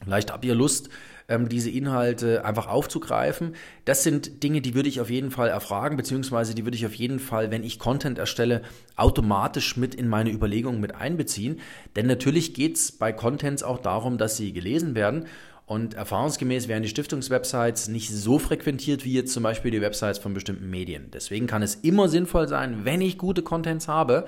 Vielleicht 0.00 0.32
habt 0.32 0.44
ihr 0.44 0.54
Lust, 0.54 0.88
ähm, 1.28 1.48
diese 1.48 1.70
Inhalte 1.70 2.44
einfach 2.44 2.66
aufzugreifen. 2.66 3.54
Das 3.84 4.02
sind 4.02 4.42
Dinge, 4.42 4.60
die 4.60 4.74
würde 4.74 4.88
ich 4.88 5.00
auf 5.00 5.10
jeden 5.10 5.30
Fall 5.30 5.48
erfragen, 5.48 5.96
beziehungsweise 5.96 6.54
die 6.54 6.64
würde 6.64 6.76
ich 6.76 6.86
auf 6.86 6.94
jeden 6.94 7.20
Fall, 7.20 7.50
wenn 7.50 7.62
ich 7.62 7.78
Content 7.78 8.18
erstelle, 8.18 8.62
automatisch 8.96 9.76
mit 9.76 9.94
in 9.94 10.08
meine 10.08 10.30
Überlegungen 10.30 10.80
mit 10.80 10.94
einbeziehen. 10.94 11.60
Denn 11.94 12.06
natürlich 12.06 12.54
geht 12.54 12.76
es 12.76 12.92
bei 12.92 13.12
Contents 13.12 13.62
auch 13.62 13.78
darum, 13.78 14.18
dass 14.18 14.36
sie 14.36 14.52
gelesen 14.52 14.94
werden. 14.94 15.26
Und 15.64 15.94
erfahrungsgemäß 15.94 16.68
werden 16.68 16.82
die 16.82 16.88
Stiftungswebsites 16.88 17.88
nicht 17.88 18.10
so 18.10 18.38
frequentiert 18.38 19.04
wie 19.04 19.12
jetzt 19.12 19.32
zum 19.32 19.42
Beispiel 19.42 19.70
die 19.70 19.80
Websites 19.80 20.18
von 20.18 20.34
bestimmten 20.34 20.68
Medien. 20.68 21.10
Deswegen 21.12 21.46
kann 21.46 21.62
es 21.62 21.76
immer 21.76 22.08
sinnvoll 22.08 22.48
sein, 22.48 22.84
wenn 22.84 23.00
ich 23.00 23.16
gute 23.16 23.42
Contents 23.42 23.88
habe, 23.88 24.26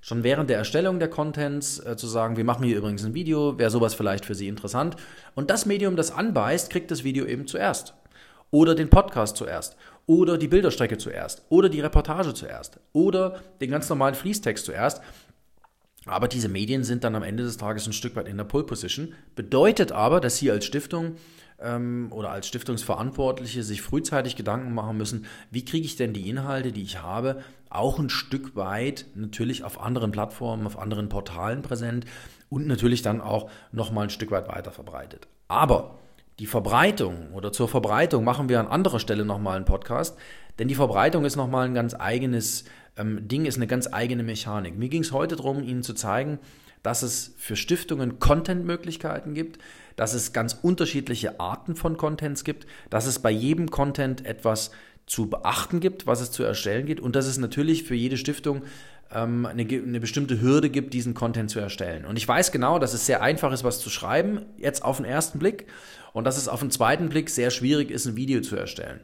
schon 0.00 0.22
während 0.24 0.50
der 0.50 0.58
Erstellung 0.58 0.98
der 0.98 1.08
Contents 1.08 1.78
äh, 1.80 1.96
zu 1.96 2.06
sagen, 2.06 2.36
wir 2.36 2.44
machen 2.44 2.64
hier 2.64 2.76
übrigens 2.76 3.04
ein 3.04 3.14
Video, 3.14 3.58
wäre 3.58 3.70
sowas 3.70 3.94
vielleicht 3.94 4.24
für 4.24 4.34
Sie 4.34 4.48
interessant. 4.48 4.96
Und 5.34 5.50
das 5.50 5.66
Medium, 5.66 5.96
das 5.96 6.10
anbeißt, 6.10 6.70
kriegt 6.70 6.90
das 6.90 7.04
Video 7.04 7.26
eben 7.26 7.46
zuerst. 7.46 7.94
Oder 8.50 8.74
den 8.74 8.88
Podcast 8.88 9.36
zuerst. 9.36 9.76
Oder 10.06 10.38
die 10.38 10.48
Bilderstrecke 10.48 10.96
zuerst. 10.96 11.42
Oder 11.50 11.68
die 11.68 11.80
Reportage 11.80 12.32
zuerst. 12.32 12.80
Oder 12.92 13.40
den 13.60 13.70
ganz 13.70 13.88
normalen 13.88 14.14
Fließtext 14.14 14.64
zuerst. 14.64 15.02
Aber 16.06 16.28
diese 16.28 16.48
Medien 16.48 16.84
sind 16.84 17.04
dann 17.04 17.14
am 17.14 17.22
Ende 17.22 17.42
des 17.42 17.58
Tages 17.58 17.86
ein 17.86 17.92
Stück 17.92 18.16
weit 18.16 18.28
in 18.28 18.38
der 18.38 18.44
Pole 18.44 18.64
Position. 18.64 19.12
Bedeutet 19.34 19.92
aber, 19.92 20.20
dass 20.20 20.38
Sie 20.38 20.50
als 20.50 20.64
Stiftung 20.64 21.16
ähm, 21.60 22.08
oder 22.10 22.30
als 22.30 22.46
Stiftungsverantwortliche 22.46 23.62
sich 23.62 23.82
frühzeitig 23.82 24.36
Gedanken 24.36 24.74
machen 24.74 24.96
müssen, 24.96 25.26
wie 25.50 25.64
kriege 25.64 25.86
ich 25.86 25.96
denn 25.96 26.12
die 26.12 26.28
Inhalte, 26.28 26.72
die 26.72 26.82
ich 26.82 27.02
habe, 27.02 27.42
auch 27.70 27.98
ein 27.98 28.10
Stück 28.10 28.56
weit 28.56 29.06
natürlich 29.14 29.64
auf 29.64 29.80
anderen 29.80 30.10
Plattformen, 30.10 30.66
auf 30.66 30.78
anderen 30.78 31.08
Portalen 31.08 31.62
präsent 31.62 32.06
und 32.48 32.66
natürlich 32.66 33.02
dann 33.02 33.20
auch 33.20 33.50
nochmal 33.72 34.04
ein 34.04 34.10
Stück 34.10 34.30
weit 34.30 34.48
weiter 34.48 34.70
verbreitet. 34.70 35.28
Aber 35.48 35.98
die 36.38 36.46
Verbreitung 36.46 37.32
oder 37.32 37.52
zur 37.52 37.68
Verbreitung 37.68 38.24
machen 38.24 38.48
wir 38.48 38.60
an 38.60 38.68
anderer 38.68 39.00
Stelle 39.00 39.24
nochmal 39.24 39.56
einen 39.56 39.64
Podcast, 39.64 40.16
denn 40.58 40.68
die 40.68 40.74
Verbreitung 40.74 41.24
ist 41.24 41.36
nochmal 41.36 41.66
ein 41.66 41.74
ganz 41.74 41.94
eigenes 41.98 42.64
ähm, 42.96 43.26
Ding, 43.26 43.44
ist 43.44 43.56
eine 43.56 43.66
ganz 43.66 43.92
eigene 43.92 44.22
Mechanik. 44.22 44.76
Mir 44.76 44.88
ging 44.88 45.02
es 45.02 45.12
heute 45.12 45.36
darum, 45.36 45.62
Ihnen 45.62 45.82
zu 45.82 45.94
zeigen, 45.94 46.38
dass 46.82 47.02
es 47.02 47.34
für 47.36 47.56
Stiftungen 47.56 48.18
Content-Möglichkeiten 48.18 49.34
gibt, 49.34 49.58
dass 49.98 50.14
es 50.14 50.32
ganz 50.32 50.56
unterschiedliche 50.62 51.40
Arten 51.40 51.74
von 51.74 51.96
Contents 51.96 52.44
gibt, 52.44 52.66
dass 52.88 53.06
es 53.06 53.18
bei 53.18 53.30
jedem 53.30 53.68
Content 53.70 54.24
etwas 54.24 54.70
zu 55.06 55.28
beachten 55.28 55.80
gibt, 55.80 56.06
was 56.06 56.20
es 56.20 56.30
zu 56.30 56.44
erstellen 56.44 56.86
geht 56.86 57.00
und 57.00 57.16
dass 57.16 57.26
es 57.26 57.36
natürlich 57.36 57.82
für 57.82 57.96
jede 57.96 58.16
Stiftung 58.16 58.62
ähm, 59.12 59.44
eine, 59.44 59.62
eine, 59.62 59.98
bestimmte 59.98 60.40
Hürde 60.40 60.70
gibt, 60.70 60.94
diesen 60.94 61.14
Content 61.14 61.50
zu 61.50 61.58
erstellen. 61.58 62.04
Und 62.04 62.16
ich 62.16 62.28
weiß 62.28 62.52
genau, 62.52 62.78
dass 62.78 62.94
es 62.94 63.06
sehr 63.06 63.22
einfach 63.22 63.52
ist, 63.52 63.64
was 63.64 63.80
zu 63.80 63.90
schreiben, 63.90 64.42
jetzt 64.56 64.84
auf 64.84 64.98
den 64.98 65.06
ersten 65.06 65.40
Blick, 65.40 65.66
und 66.12 66.24
dass 66.24 66.38
es 66.38 66.48
auf 66.48 66.60
den 66.60 66.70
zweiten 66.70 67.08
Blick 67.08 67.28
sehr 67.28 67.50
schwierig 67.50 67.90
ist, 67.90 68.06
ein 68.06 68.16
Video 68.16 68.40
zu 68.40 68.56
erstellen. 68.56 69.00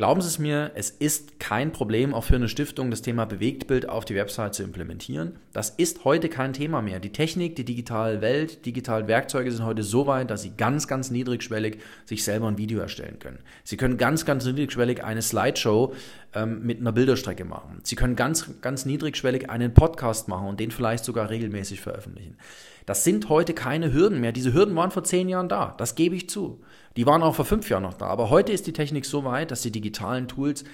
Glauben 0.00 0.22
Sie 0.22 0.28
es 0.28 0.38
mir, 0.38 0.70
es 0.76 0.88
ist 0.88 1.38
kein 1.40 1.72
Problem, 1.72 2.14
auch 2.14 2.24
für 2.24 2.36
eine 2.36 2.48
Stiftung 2.48 2.90
das 2.90 3.02
Thema 3.02 3.26
Bewegtbild 3.26 3.86
auf 3.86 4.06
die 4.06 4.14
Website 4.14 4.54
zu 4.54 4.62
implementieren. 4.62 5.32
Das 5.52 5.68
ist 5.68 6.06
heute 6.06 6.30
kein 6.30 6.54
Thema 6.54 6.80
mehr. 6.80 7.00
Die 7.00 7.12
Technik, 7.12 7.54
die 7.54 7.66
digitale 7.66 8.22
Welt, 8.22 8.64
digitale 8.64 9.08
Werkzeuge 9.08 9.52
sind 9.52 9.62
heute 9.62 9.82
so 9.82 10.06
weit, 10.06 10.30
dass 10.30 10.40
Sie 10.40 10.52
ganz, 10.56 10.88
ganz 10.88 11.10
niedrigschwellig 11.10 11.80
sich 12.06 12.24
selber 12.24 12.48
ein 12.48 12.56
Video 12.56 12.80
erstellen 12.80 13.18
können. 13.18 13.40
Sie 13.62 13.76
können 13.76 13.98
ganz, 13.98 14.24
ganz 14.24 14.46
niedrigschwellig 14.46 15.04
eine 15.04 15.20
Slideshow 15.20 15.92
ähm, 16.32 16.64
mit 16.64 16.80
einer 16.80 16.92
Bilderstrecke 16.92 17.44
machen. 17.44 17.80
Sie 17.82 17.94
können 17.94 18.16
ganz, 18.16 18.48
ganz 18.62 18.86
niedrigschwellig 18.86 19.50
einen 19.50 19.74
Podcast 19.74 20.28
machen 20.28 20.48
und 20.48 20.60
den 20.60 20.70
vielleicht 20.70 21.04
sogar 21.04 21.28
regelmäßig 21.28 21.82
veröffentlichen. 21.82 22.38
Das 22.86 23.04
sind 23.04 23.28
heute 23.28 23.54
keine 23.54 23.92
Hürden 23.92 24.20
mehr. 24.20 24.32
Diese 24.32 24.52
Hürden 24.52 24.74
waren 24.76 24.90
vor 24.90 25.04
zehn 25.04 25.28
Jahren 25.28 25.48
da. 25.48 25.74
Das 25.78 25.94
gebe 25.94 26.16
ich 26.16 26.28
zu. 26.28 26.62
Die 26.96 27.06
waren 27.06 27.22
auch 27.22 27.34
vor 27.34 27.44
fünf 27.44 27.68
Jahren 27.68 27.82
noch 27.82 27.94
da. 27.94 28.06
Aber 28.06 28.30
heute 28.30 28.52
ist 28.52 28.66
die 28.66 28.72
Technik 28.72 29.06
so 29.06 29.24
weit, 29.24 29.50
dass 29.50 29.62
die 29.62 29.72
digitalen 29.72 30.28
Tools 30.28 30.64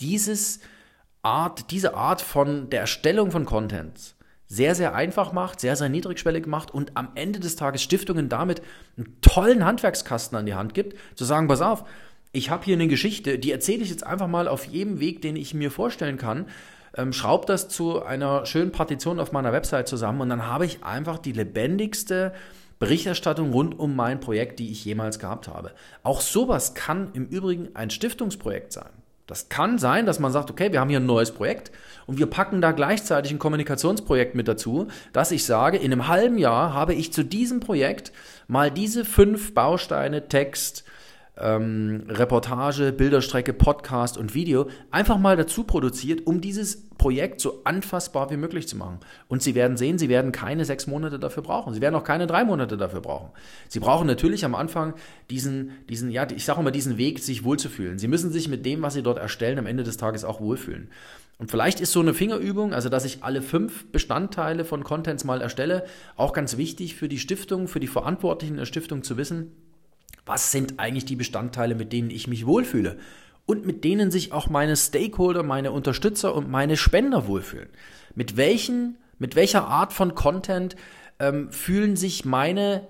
dieses 0.00 0.60
Art, 1.22 1.70
diese 1.70 1.94
Art 1.94 2.20
von 2.20 2.70
der 2.70 2.80
Erstellung 2.80 3.30
von 3.30 3.44
Contents 3.44 4.16
sehr, 4.48 4.74
sehr 4.74 4.94
einfach 4.94 5.32
macht, 5.32 5.60
sehr, 5.60 5.74
sehr 5.74 5.88
niedrigschwellig 5.88 6.46
macht 6.46 6.72
und 6.72 6.96
am 6.96 7.08
Ende 7.14 7.40
des 7.40 7.56
Tages 7.56 7.82
Stiftungen 7.82 8.28
damit 8.28 8.62
einen 8.96 9.20
tollen 9.20 9.64
Handwerkskasten 9.64 10.38
an 10.38 10.46
die 10.46 10.54
Hand 10.54 10.72
gibt, 10.74 10.96
zu 11.16 11.24
sagen, 11.24 11.48
pass 11.48 11.60
auf, 11.60 11.84
ich 12.32 12.50
habe 12.50 12.64
hier 12.64 12.74
eine 12.74 12.86
Geschichte, 12.86 13.38
die 13.38 13.50
erzähle 13.50 13.82
ich 13.82 13.90
jetzt 13.90 14.06
einfach 14.06 14.28
mal 14.28 14.46
auf 14.46 14.66
jedem 14.66 15.00
Weg, 15.00 15.22
den 15.22 15.36
ich 15.36 15.54
mir 15.54 15.70
vorstellen 15.70 16.18
kann 16.18 16.46
ähm, 16.96 17.12
schraube 17.12 17.46
das 17.46 17.68
zu 17.68 18.02
einer 18.02 18.46
schönen 18.46 18.72
Partition 18.72 19.20
auf 19.20 19.32
meiner 19.32 19.52
Website 19.52 19.88
zusammen 19.88 20.20
und 20.20 20.28
dann 20.28 20.46
habe 20.46 20.66
ich 20.66 20.84
einfach 20.84 21.18
die 21.18 21.32
lebendigste 21.32 22.32
Berichterstattung 22.78 23.52
rund 23.52 23.78
um 23.78 23.96
mein 23.96 24.20
Projekt, 24.20 24.58
die 24.58 24.70
ich 24.70 24.84
jemals 24.84 25.18
gehabt 25.18 25.48
habe. 25.48 25.72
Auch 26.02 26.20
sowas 26.20 26.74
kann 26.74 27.10
im 27.14 27.26
Übrigen 27.26 27.70
ein 27.74 27.90
Stiftungsprojekt 27.90 28.72
sein. 28.72 28.90
Das 29.26 29.48
kann 29.48 29.78
sein, 29.78 30.06
dass 30.06 30.20
man 30.20 30.30
sagt, 30.30 30.50
okay, 30.50 30.70
wir 30.70 30.78
haben 30.78 30.90
hier 30.90 31.00
ein 31.00 31.06
neues 31.06 31.32
Projekt 31.32 31.72
und 32.06 32.18
wir 32.18 32.26
packen 32.26 32.60
da 32.60 32.70
gleichzeitig 32.70 33.32
ein 33.32 33.40
Kommunikationsprojekt 33.40 34.36
mit 34.36 34.46
dazu, 34.46 34.86
dass 35.12 35.32
ich 35.32 35.44
sage, 35.44 35.78
in 35.78 35.92
einem 35.92 36.06
halben 36.06 36.38
Jahr 36.38 36.74
habe 36.74 36.94
ich 36.94 37.12
zu 37.12 37.24
diesem 37.24 37.58
Projekt 37.58 38.12
mal 38.46 38.70
diese 38.70 39.04
fünf 39.04 39.52
Bausteine 39.52 40.28
Text, 40.28 40.84
ähm, 41.38 42.04
Reportage, 42.08 42.92
Bilderstrecke, 42.92 43.52
Podcast 43.52 44.16
und 44.16 44.34
Video 44.34 44.68
einfach 44.90 45.18
mal 45.18 45.36
dazu 45.36 45.64
produziert, 45.64 46.26
um 46.26 46.40
dieses 46.40 46.88
Projekt 46.96 47.40
so 47.40 47.60
anfassbar 47.64 48.30
wie 48.30 48.36
möglich 48.36 48.68
zu 48.68 48.76
machen. 48.76 49.00
Und 49.28 49.42
Sie 49.42 49.54
werden 49.54 49.76
sehen, 49.76 49.98
Sie 49.98 50.08
werden 50.08 50.32
keine 50.32 50.64
sechs 50.64 50.86
Monate 50.86 51.18
dafür 51.18 51.42
brauchen. 51.42 51.74
Sie 51.74 51.80
werden 51.80 51.94
auch 51.94 52.04
keine 52.04 52.26
drei 52.26 52.44
Monate 52.44 52.76
dafür 52.76 53.00
brauchen. 53.00 53.30
Sie 53.68 53.80
brauchen 53.80 54.06
natürlich 54.06 54.44
am 54.44 54.54
Anfang 54.54 54.94
diesen, 55.30 55.72
diesen, 55.88 56.10
ja, 56.10 56.26
ich 56.30 56.44
sage 56.44 56.62
mal, 56.62 56.70
diesen 56.70 56.96
Weg, 56.96 57.18
sich 57.18 57.44
wohlzufühlen. 57.44 57.98
Sie 57.98 58.08
müssen 58.08 58.32
sich 58.32 58.48
mit 58.48 58.64
dem, 58.64 58.82
was 58.82 58.94
Sie 58.94 59.02
dort 59.02 59.18
erstellen, 59.18 59.58
am 59.58 59.66
Ende 59.66 59.84
des 59.84 59.98
Tages 59.98 60.24
auch 60.24 60.40
wohlfühlen. 60.40 60.88
Und 61.38 61.50
vielleicht 61.50 61.80
ist 61.80 61.92
so 61.92 62.00
eine 62.00 62.14
Fingerübung, 62.14 62.72
also 62.72 62.88
dass 62.88 63.04
ich 63.04 63.22
alle 63.22 63.42
fünf 63.42 63.92
Bestandteile 63.92 64.64
von 64.64 64.84
Contents 64.84 65.24
mal 65.24 65.42
erstelle, 65.42 65.84
auch 66.16 66.32
ganz 66.32 66.56
wichtig 66.56 66.96
für 66.96 67.10
die 67.10 67.18
Stiftung, 67.18 67.68
für 67.68 67.80
die 67.80 67.88
Verantwortlichen 67.88 68.56
der 68.56 68.64
Stiftung 68.64 69.02
zu 69.02 69.18
wissen, 69.18 69.52
was 70.26 70.50
sind 70.50 70.78
eigentlich 70.78 71.04
die 71.04 71.16
Bestandteile, 71.16 71.74
mit 71.74 71.92
denen 71.92 72.10
ich 72.10 72.26
mich 72.26 72.46
wohlfühle 72.46 72.98
und 73.46 73.64
mit 73.64 73.84
denen 73.84 74.10
sich 74.10 74.32
auch 74.32 74.50
meine 74.50 74.76
Stakeholder, 74.76 75.42
meine 75.42 75.70
Unterstützer 75.70 76.34
und 76.34 76.50
meine 76.50 76.76
Spender 76.76 77.28
wohlfühlen. 77.28 77.68
Mit 78.14 78.36
welchen, 78.36 78.98
mit 79.18 79.36
welcher 79.36 79.66
Art 79.68 79.92
von 79.92 80.14
Content 80.14 80.74
ähm, 81.20 81.52
fühlen 81.52 81.96
sich 81.96 82.24
meine 82.24 82.88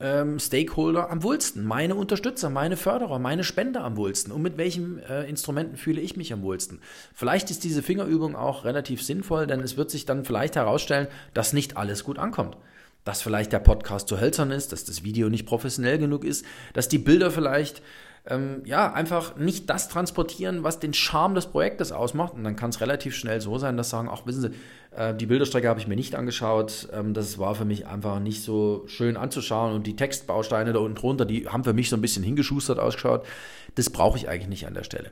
ähm, 0.00 0.40
Stakeholder 0.40 1.08
am 1.08 1.22
wohlsten, 1.22 1.64
meine 1.64 1.94
Unterstützer, 1.94 2.50
meine 2.50 2.76
Förderer, 2.76 3.20
meine 3.20 3.44
Spender 3.44 3.84
am 3.84 3.96
wohlsten 3.96 4.32
und 4.32 4.42
mit 4.42 4.58
welchen 4.58 4.98
äh, 4.98 5.24
Instrumenten 5.28 5.76
fühle 5.76 6.00
ich 6.00 6.16
mich 6.16 6.32
am 6.32 6.42
wohlsten. 6.42 6.80
Vielleicht 7.14 7.48
ist 7.50 7.62
diese 7.62 7.82
Fingerübung 7.82 8.34
auch 8.34 8.64
relativ 8.64 9.04
sinnvoll, 9.04 9.46
denn 9.46 9.60
es 9.60 9.76
wird 9.76 9.92
sich 9.92 10.04
dann 10.04 10.24
vielleicht 10.24 10.56
herausstellen, 10.56 11.06
dass 11.32 11.52
nicht 11.52 11.76
alles 11.76 12.02
gut 12.02 12.18
ankommt 12.18 12.56
dass 13.04 13.22
vielleicht 13.22 13.52
der 13.52 13.58
Podcast 13.58 14.08
zu 14.08 14.20
hölzern 14.20 14.50
ist, 14.50 14.72
dass 14.72 14.84
das 14.84 15.04
Video 15.04 15.28
nicht 15.28 15.46
professionell 15.46 15.98
genug 15.98 16.24
ist, 16.24 16.44
dass 16.72 16.88
die 16.88 16.98
Bilder 16.98 17.30
vielleicht 17.30 17.82
ähm, 18.26 18.62
ja 18.64 18.92
einfach 18.92 19.36
nicht 19.36 19.68
das 19.68 19.88
transportieren, 19.88 20.62
was 20.62 20.78
den 20.78 20.94
Charme 20.94 21.34
des 21.34 21.46
Projektes 21.46 21.92
ausmacht. 21.92 22.34
Und 22.34 22.44
dann 22.44 22.56
kann 22.56 22.70
es 22.70 22.80
relativ 22.80 23.14
schnell 23.14 23.40
so 23.40 23.58
sein, 23.58 23.76
dass 23.76 23.90
sagen, 23.90 24.08
ach 24.10 24.26
wissen 24.26 24.40
Sie, 24.42 24.50
äh, 24.96 25.14
die 25.14 25.26
Bilderstrecke 25.26 25.68
habe 25.68 25.80
ich 25.80 25.86
mir 25.86 25.96
nicht 25.96 26.14
angeschaut. 26.14 26.88
Ähm, 26.92 27.12
das 27.12 27.38
war 27.38 27.54
für 27.54 27.66
mich 27.66 27.86
einfach 27.86 28.20
nicht 28.20 28.42
so 28.42 28.84
schön 28.86 29.16
anzuschauen 29.16 29.74
und 29.74 29.86
die 29.86 29.96
Textbausteine 29.96 30.72
da 30.72 30.78
unten 30.78 30.96
drunter, 30.96 31.26
die 31.26 31.48
haben 31.48 31.64
für 31.64 31.74
mich 31.74 31.90
so 31.90 31.96
ein 31.96 32.00
bisschen 32.00 32.22
hingeschustert 32.22 32.78
ausgeschaut. 32.78 33.26
Das 33.74 33.90
brauche 33.90 34.16
ich 34.16 34.28
eigentlich 34.28 34.48
nicht 34.48 34.66
an 34.66 34.74
der 34.74 34.84
Stelle 34.84 35.10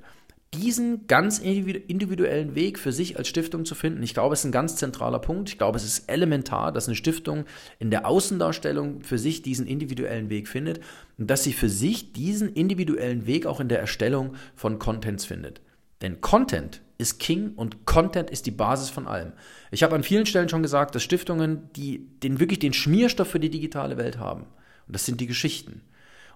diesen 0.55 1.07
ganz 1.07 1.39
individuellen 1.39 2.55
Weg 2.55 2.79
für 2.79 2.93
sich 2.93 3.17
als 3.17 3.29
Stiftung 3.29 3.65
zu 3.65 3.75
finden, 3.75 4.03
ich 4.03 4.13
glaube, 4.13 4.35
es 4.35 4.41
ist 4.41 4.47
ein 4.47 4.53
ganz 4.53 4.77
zentraler 4.77 5.19
Punkt. 5.19 5.49
Ich 5.49 5.59
glaube, 5.59 5.79
es 5.79 5.85
ist 5.85 6.11
elementar, 6.11 6.73
dass 6.73 6.89
eine 6.89 6.95
Stiftung 6.95 7.47
in 7.79 7.91
der 7.91 8.07
Außendarstellung 8.07 9.03
für 9.03 9.19
sich 9.19 9.43
diesen 9.43 9.67
individuellen 9.67 10.29
Weg 10.29 10.49
findet 10.49 10.81
und 11.17 11.31
dass 11.31 11.43
sie 11.43 11.55
für 11.55 11.71
sich 11.71 12.13
diesen 12.13 12.53
individuellen 12.53 13.27
Weg 13.27 13.47
auch 13.47 13.61
in 13.61 13.69
der 13.69 13.81
Erstellung 13.81 14.35
von 14.55 14.79
Contents 14.79 15.25
findet. 15.25 15.63
Denn 16.03 16.21
Content 16.21 16.83
ist 16.99 17.19
King 17.19 17.53
und 17.55 17.87
Content 17.87 18.29
ist 18.29 18.47
die 18.47 18.51
Basis 18.51 18.91
von 18.91 19.07
allem. 19.07 19.33
Ich 19.71 19.83
habe 19.83 19.95
an 19.95 20.03
vielen 20.03 20.27
Stellen 20.27 20.49
schon 20.49 20.63
gesagt, 20.63 20.95
dass 20.95 21.03
Stiftungen, 21.03 21.71
die 21.77 22.07
den 22.23 22.41
wirklich 22.41 22.59
den 22.59 22.73
Schmierstoff 22.73 23.29
für 23.29 23.41
die 23.41 23.51
digitale 23.51 23.97
Welt 23.97 24.19
haben, 24.19 24.43
und 24.87 24.95
das 24.95 25.07
sind 25.07 25.21
die 25.21 25.27
Geschichten. 25.27 25.83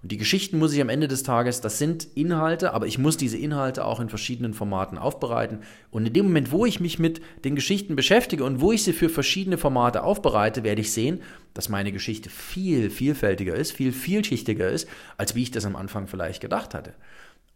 Und 0.02 0.12
die 0.12 0.16
Geschichten 0.16 0.58
muss 0.58 0.72
ich 0.72 0.80
am 0.80 0.88
Ende 0.88 1.08
des 1.08 1.22
Tages, 1.22 1.60
das 1.60 1.78
sind 1.78 2.06
Inhalte, 2.14 2.72
aber 2.74 2.86
ich 2.86 2.98
muss 2.98 3.16
diese 3.16 3.38
Inhalte 3.38 3.84
auch 3.84 4.00
in 4.00 4.08
verschiedenen 4.08 4.54
Formaten 4.54 4.98
aufbereiten. 4.98 5.60
Und 5.90 6.06
in 6.06 6.12
dem 6.12 6.26
Moment, 6.26 6.52
wo 6.52 6.66
ich 6.66 6.80
mich 6.80 6.98
mit 6.98 7.20
den 7.44 7.54
Geschichten 7.54 7.96
beschäftige 7.96 8.44
und 8.44 8.60
wo 8.60 8.72
ich 8.72 8.84
sie 8.84 8.92
für 8.92 9.08
verschiedene 9.08 9.58
Formate 9.58 10.02
aufbereite, 10.02 10.64
werde 10.64 10.80
ich 10.80 10.92
sehen, 10.92 11.22
dass 11.54 11.68
meine 11.68 11.92
Geschichte 11.92 12.30
viel 12.30 12.90
vielfältiger 12.90 13.54
ist, 13.54 13.72
viel 13.72 13.92
vielschichtiger 13.92 14.68
ist, 14.68 14.88
als 15.16 15.34
wie 15.34 15.42
ich 15.42 15.50
das 15.50 15.64
am 15.64 15.76
Anfang 15.76 16.06
vielleicht 16.06 16.40
gedacht 16.40 16.74
hatte. 16.74 16.92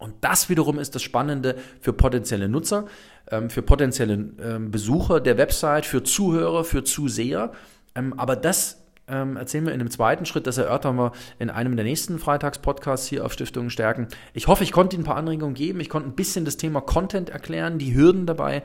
Und 0.01 0.15
das 0.21 0.49
wiederum 0.49 0.79
ist 0.79 0.95
das 0.95 1.03
Spannende 1.03 1.55
für 1.79 1.93
potenzielle 1.93 2.49
Nutzer, 2.49 2.85
ähm, 3.29 3.51
für 3.51 3.61
potenzielle 3.61 4.31
ähm, 4.41 4.71
Besucher 4.71 5.19
der 5.19 5.37
Website, 5.37 5.85
für 5.85 6.01
Zuhörer, 6.01 6.63
für 6.63 6.83
Zuseher. 6.83 7.51
Ähm, 7.93 8.17
aber 8.17 8.35
das 8.35 8.80
ähm, 9.11 9.37
erzählen 9.37 9.65
wir 9.65 9.73
in 9.73 9.81
einem 9.81 9.91
zweiten 9.91 10.25
Schritt. 10.25 10.47
Das 10.47 10.57
erörtern 10.57 10.95
wir 10.95 11.11
in 11.39 11.49
einem 11.49 11.75
der 11.75 11.85
nächsten 11.85 12.19
Freitagspodcasts 12.19 13.07
hier 13.07 13.25
auf 13.25 13.33
Stiftungen 13.33 13.69
stärken. 13.69 14.07
Ich 14.33 14.47
hoffe, 14.47 14.63
ich 14.63 14.71
konnte 14.71 14.95
Ihnen 14.95 15.03
ein 15.03 15.07
paar 15.07 15.17
Anregungen 15.17 15.53
geben. 15.53 15.79
Ich 15.79 15.89
konnte 15.89 16.09
ein 16.09 16.15
bisschen 16.15 16.45
das 16.45 16.57
Thema 16.57 16.81
Content 16.81 17.29
erklären, 17.29 17.77
die 17.77 17.93
Hürden 17.93 18.25
dabei 18.25 18.63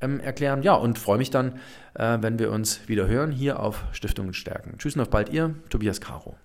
ähm, 0.00 0.20
erklären. 0.20 0.62
Ja, 0.62 0.74
und 0.74 0.98
freue 0.98 1.18
mich 1.18 1.30
dann, 1.30 1.60
äh, 1.94 2.18
wenn 2.20 2.38
wir 2.38 2.52
uns 2.52 2.88
wieder 2.88 3.06
hören 3.08 3.32
hier 3.32 3.60
auf 3.60 3.84
Stiftungen 3.92 4.34
stärken. 4.34 4.78
Tschüss 4.78 4.94
und 4.94 5.02
auf 5.02 5.10
bald, 5.10 5.30
Ihr 5.30 5.54
Tobias 5.70 6.00
Caro. 6.00 6.36